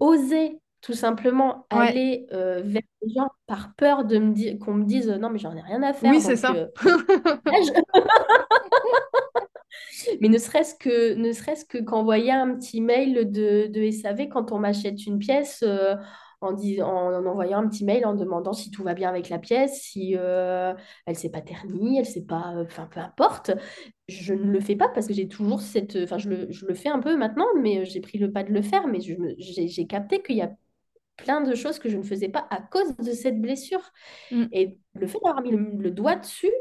[0.00, 4.84] oser tout simplement aller euh, vers les gens par peur de me dire qu'on me
[4.84, 6.10] dise non mais j'en ai rien à faire.
[6.10, 6.54] Oui, c'est ça.
[6.54, 6.68] Euh,
[10.20, 14.52] mais ne serait-ce que ne serait-ce que qu'envoyer un petit mail de, de SAV quand
[14.52, 15.64] on m'achète une pièce
[16.40, 19.80] en, en, envoyant un petit mail en demandant si tout va bien avec la pièce,
[19.80, 20.72] si euh,
[21.06, 22.54] elle ne s'est pas ternie, elle s'est pas...
[22.56, 23.50] Euh, enfin, peu importe.
[24.08, 25.96] Je ne le fais pas parce que j'ai toujours cette...
[25.96, 28.52] Enfin, je le, je le, fais un peu maintenant, mais j'ai pris le pas de
[28.52, 30.50] le faire, mais j'ai capté qu'il y a
[31.16, 33.92] plein de choses que je ne faisais pas à cause de cette blessure.
[34.30, 34.44] Mm.
[34.52, 36.52] Et le fait d'avoir mis le, doigt dessus,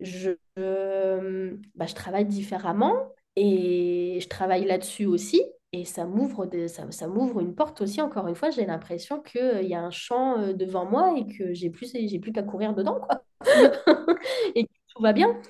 [0.00, 5.42] je, bah, je travaille différemment et je travaille là-dessus aussi.
[5.74, 9.64] Et ça m'ouvre ça, ça m'ouvre une porte aussi, encore une fois, j'ai l'impression qu'il
[9.64, 12.74] y a un champ euh, devant moi et que j'ai plus, j'ai plus qu'à courir
[12.74, 13.22] dedans, quoi.
[14.54, 15.40] et que tout va bien.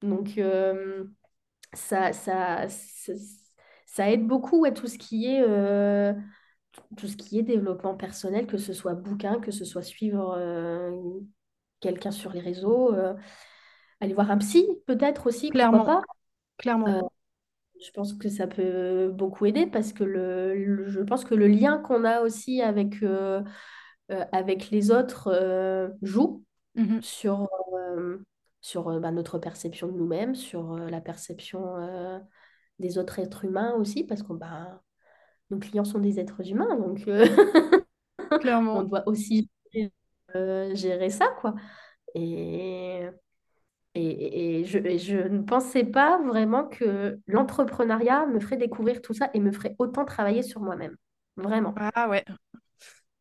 [0.00, 1.04] Donc, euh,
[1.74, 2.68] ça, ça,
[3.84, 6.14] ça, aide beaucoup à tout ce qui est, euh,
[6.96, 10.40] tout ce qui est développement personnel, que ce soit bouquin, que ce soit suivre
[11.80, 12.94] quelqu'un sur les réseaux,
[14.00, 15.84] aller voir un psy, peut-être aussi, Clairement.
[15.84, 16.02] pas.
[16.56, 17.10] Clairement.
[17.82, 21.78] Je pense que ça peut beaucoup aider parce que le, je pense que le lien
[21.78, 23.42] qu'on a aussi avec, euh,
[24.10, 27.48] euh, avec les autres euh, joue mmh sur,
[28.60, 32.20] sur bah, notre perception de nous-mêmes, sur la perception
[32.78, 34.82] des autres êtres humains aussi, parce que bah,
[35.50, 37.08] nos clients sont des êtres humains, donc
[38.40, 38.78] Clairement.
[38.78, 41.54] on doit aussi gérer, gérer ça, quoi.
[42.14, 43.08] Et
[43.94, 49.50] et, je, ne pensais pas vraiment que l'entrepreneuriat me ferait découvrir tout ça et me
[49.50, 50.96] ferait autant travailler sur moi-même.
[51.36, 51.74] Vraiment.
[51.76, 52.24] Ah ouais.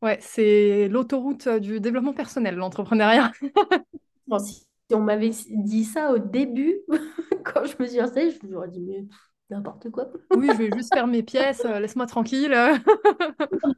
[0.01, 3.32] Ouais, c'est l'autoroute du développement personnel, l'entrepreneuriat.
[4.39, 6.80] si on m'avait dit ça au début,
[7.43, 9.05] quand je me suis lancée, je me suis dit, mais
[9.49, 10.05] n'importe quoi.
[10.36, 12.55] Oui, je vais juste faire mes pièces, euh, laisse-moi tranquille.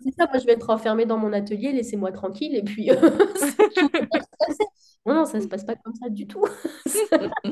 [0.03, 2.95] C'est ça, moi je vais être enfermée dans mon atelier, laissez-moi tranquille et puis euh,
[5.05, 6.45] Non, non, ça se passe pas comme ça du tout.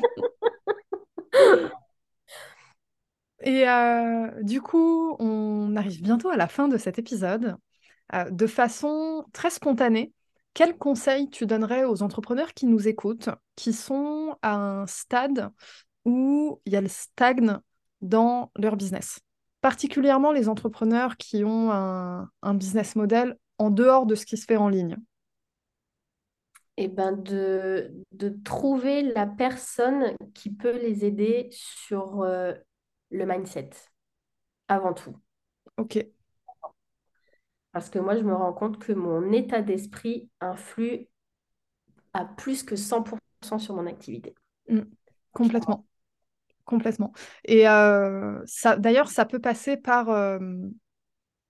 [3.42, 7.56] Et euh, du coup, on arrive bientôt à la fin de cet épisode.
[8.14, 10.14] Euh, de façon très spontanée,
[10.54, 15.50] quel conseil tu donnerais aux entrepreneurs qui nous écoutent, qui sont à un stade
[16.06, 17.60] où il y a le stagne
[18.02, 19.20] dans leur business?
[19.62, 24.58] Particulièrement les entrepreneurs qui ont un business model en dehors de ce qui se fait
[24.58, 24.98] en ligne.
[26.82, 32.54] Et ben de, de trouver la personne qui peut les aider sur euh,
[33.12, 33.72] le mindset,
[34.70, 35.14] avant tout.
[35.76, 36.00] Ok.
[37.74, 41.08] Parce que moi, je me rends compte que mon état d'esprit influe
[42.14, 43.20] à plus que 100%
[43.58, 44.34] sur mon activité.
[44.70, 44.84] Mm.
[45.34, 45.86] Complètement.
[46.64, 47.12] Complètement.
[47.44, 50.40] Et euh, ça, d'ailleurs, ça peut passer par euh,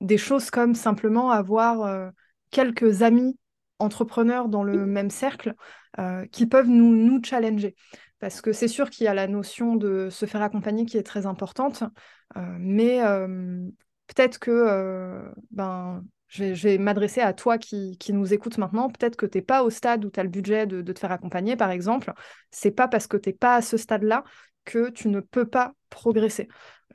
[0.02, 2.12] des choses comme simplement avoir
[2.50, 3.38] quelques amis
[3.80, 5.56] entrepreneurs dans le même cercle
[6.00, 7.76] euh, qui peuvent nous, nous challenger.
[8.20, 11.04] Parce que c'est sûr qu'il y a la notion de se faire accompagner qui est
[11.04, 11.84] très importante,
[12.36, 13.66] euh, mais euh,
[14.08, 18.90] peut-être que ben, je vais, m'adresser à toi qui, qui nous écoute maintenant.
[18.90, 21.00] Peut-être que tu n'es pas au stade où tu as le budget de, de te
[21.00, 22.14] faire accompagner, par exemple.
[22.52, 24.24] C'est pas parce que tu n'es pas à ce stade-là
[24.66, 26.48] que tu ne peux pas progresser.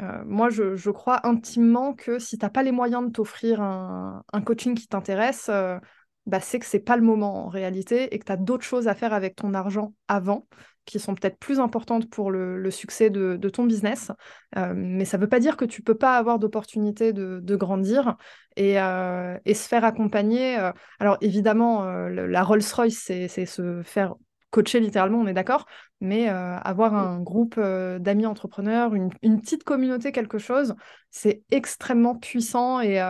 [0.03, 3.61] Euh, moi, je, je crois intimement que si tu n'as pas les moyens de t'offrir
[3.61, 5.79] un, un coaching qui t'intéresse, euh,
[6.27, 8.89] bah, c'est que c'est pas le moment en réalité et que tu as d'autres choses
[8.89, 10.47] à faire avec ton argent avant
[10.87, 14.11] qui sont peut-être plus importantes pour le, le succès de, de ton business.
[14.59, 17.57] Euh, mais ça ne veut pas dire que tu peux pas avoir d'opportunité de, de
[17.57, 18.17] grandir
[18.57, 20.59] et, euh, et se faire accompagner.
[20.59, 24.15] euh, Alors évidemment, euh, la Rolls-Royce, c'est c'est se faire
[24.51, 25.67] coacher littéralement, on est d'accord,
[26.01, 30.77] mais avoir un groupe d'amis entrepreneurs, une, une petite communauté, quelque chose,
[31.11, 33.03] c'est extrêmement puissant et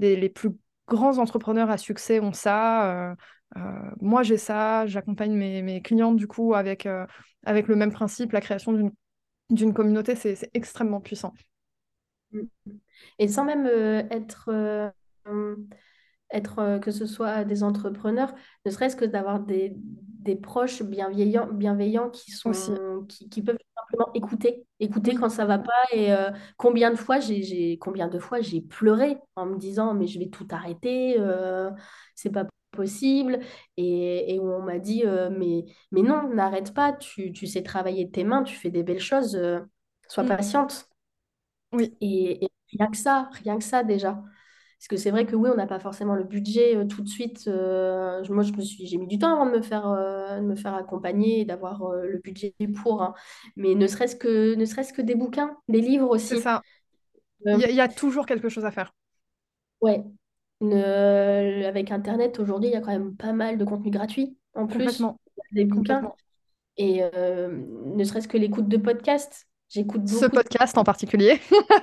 [0.00, 0.50] les, les plus
[0.88, 3.10] grands entrepreneurs à succès ont ça.
[3.10, 3.14] euh,
[3.56, 3.60] euh,
[4.00, 4.86] moi, j'ai ça.
[4.86, 7.06] J'accompagne mes, clientes du coup avec, euh,
[7.44, 8.92] avec le même principe, la création
[9.50, 11.32] d'une communauté, c'est extrêmement puissant.
[13.18, 13.66] Et sans même
[14.10, 14.92] être,
[16.32, 18.34] être euh, que ce soit des entrepreneurs,
[18.66, 22.72] ne serait-ce que d'avoir des, des proches bienveillants, bienveillants qui Aussi.
[22.72, 25.72] sont, qui, qui peuvent simplement écouter, écouter quand ça va pas.
[25.92, 30.06] Et euh, combien de fois j'ai, combien de fois j'ai pleuré en me disant, mais
[30.06, 31.70] je vais tout arrêter, euh,
[32.14, 33.38] c'est pas possible.
[33.76, 37.62] Et, et où on m'a dit, euh, mais, mais non, n'arrête pas, tu, tu sais
[37.62, 39.38] travailler de tes mains, tu fais des belles choses,
[40.08, 40.88] sois patiente.
[41.72, 44.22] oui, Et, et rien que ça, rien que ça déjà.
[44.78, 47.08] Parce que c'est vrai que oui, on n'a pas forcément le budget euh, tout de
[47.08, 47.48] suite.
[47.48, 50.44] euh, moi, je me suis, j'ai mis du temps avant de me faire, euh, de
[50.46, 53.02] me faire accompagner et d'avoir le budget pour.
[53.02, 53.14] hein.
[53.56, 56.36] Mais ne serait-ce que, ne serait-ce que des bouquins, des livres c'est aussi.
[56.36, 56.62] ça.
[57.46, 58.92] Euh, Il y, a il y a toujours quelque chose à faire.
[59.80, 60.04] ouais.
[60.60, 64.66] Ne- avec Internet, aujourd'hui, il y a quand même pas mal de contenu gratuit en
[64.66, 65.08] plus,
[65.52, 66.12] des bouquins.
[66.78, 69.48] Et ne serait-ce que l'écoute de podcasts.
[69.70, 71.40] J'écoute Ce beaucoup podcast en particulier.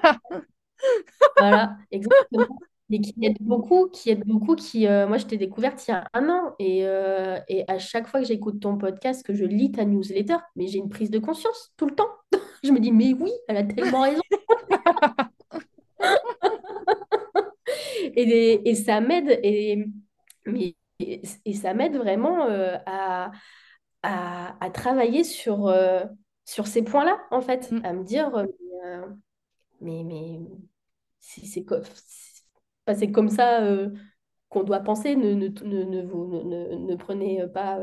[1.38, 2.62] Voilà, exactement.
[2.92, 5.94] Et qui aide beaucoup, qui aide beaucoup, qui, euh, moi, je t'ai découverte il y
[5.96, 6.54] a un an.
[6.60, 10.38] Et, euh, et à chaque fois que j'écoute ton podcast, que je lis ta newsletter,
[10.56, 12.10] mais j'ai une prise de conscience tout le temps.
[12.64, 14.22] Je me dis, mais oui, elle a tellement raison.
[18.16, 19.86] Et, des- et ça m'aide, et,
[20.46, 23.32] mais, et, et ça m'aide vraiment euh, à,
[24.04, 25.74] à, à travailler sur,
[26.46, 27.82] sur ces points-là, en fait, Mm.
[27.86, 28.32] à me dire,
[29.82, 30.40] mais, mais
[31.20, 31.46] c'est-
[32.88, 33.64] enfin, c'est comme ça.
[33.64, 33.90] euh,
[34.50, 35.16] qu'on doit penser.
[35.16, 37.80] Ne, ne, ne, ne, vous- ne, ne- ne prenez pas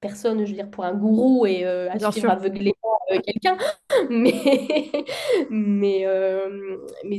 [0.00, 2.74] personne, je veux dire, pour un gourou et euh, à suivre aveuglément
[3.12, 3.56] euh, quelqu'un.
[4.10, 4.34] Mais,
[5.50, 7.18] mais, euh, mais,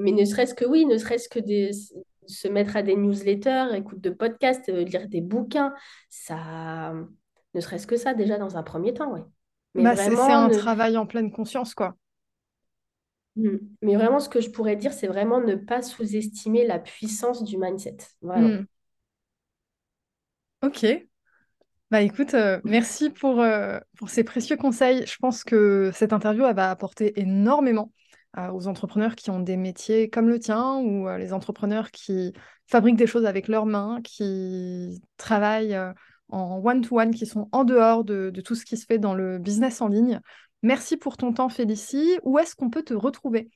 [0.00, 1.70] mais ne serait-ce que oui, ne serait-ce que des,
[2.26, 5.74] se mettre à des newsletters, écoute de podcasts, lire des bouquins,
[6.10, 6.92] ça,
[7.54, 9.20] ne serait-ce que ça déjà dans un premier temps, oui.
[9.74, 11.96] Mais Bah, c'est un ne, travail en pleine conscience, quoi.
[13.38, 13.58] Mm.
[13.82, 17.56] mais vraiment, ce que je pourrais dire, c'est vraiment ne pas sous-estimer la puissance du
[17.56, 17.96] mindset.
[18.22, 18.64] Mm.
[20.62, 20.86] Ok.
[21.90, 25.06] Bah écoute, euh, merci pour, euh, pour ces précieux conseils.
[25.06, 27.92] Je pense que cette interview, elle va apporter énormément
[28.36, 32.34] euh, aux entrepreneurs qui ont des métiers comme le tien ou les entrepreneurs qui
[32.66, 35.78] fabriquent des choses avec leurs mains, qui travaillent
[36.28, 39.38] en one-to-one, qui sont en dehors de, de tout ce qui se fait dans le
[39.38, 40.20] business en ligne.
[40.62, 42.18] Merci pour ton temps, Félicie.
[42.22, 43.50] Où est-ce qu'on peut te retrouver?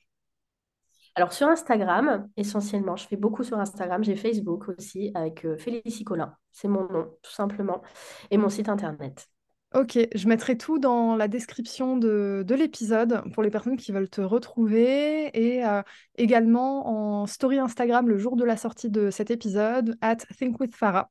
[1.15, 6.03] Alors sur Instagram, essentiellement, je fais beaucoup sur Instagram, j'ai Facebook aussi avec euh, Félicie
[6.03, 7.83] Collin, c'est mon nom tout simplement,
[8.31, 9.27] et mon site internet.
[9.75, 14.09] Ok, je mettrai tout dans la description de, de l'épisode pour les personnes qui veulent
[14.09, 15.81] te retrouver et euh,
[16.15, 21.09] également en story Instagram le jour de la sortie de cet épisode, at thinkwithfarah.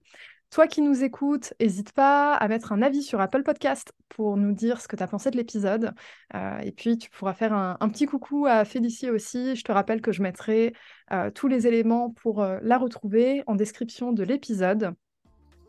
[0.53, 4.53] Toi qui nous écoutes, n'hésite pas à mettre un avis sur Apple Podcast pour nous
[4.53, 5.95] dire ce que tu as pensé de l'épisode.
[6.35, 9.57] Euh, et puis, tu pourras faire un, petit coucou à Félicie aussi.
[9.57, 10.75] Je te rappelle que je mettrai
[11.11, 14.93] euh, tous les éléments pour la retrouver en description de l'épisode.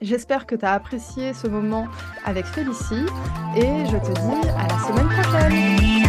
[0.01, 1.87] J'espère que tu as apprécié ce moment
[2.25, 3.05] avec Félicie
[3.55, 6.02] et je te dis à la semaine prochaine.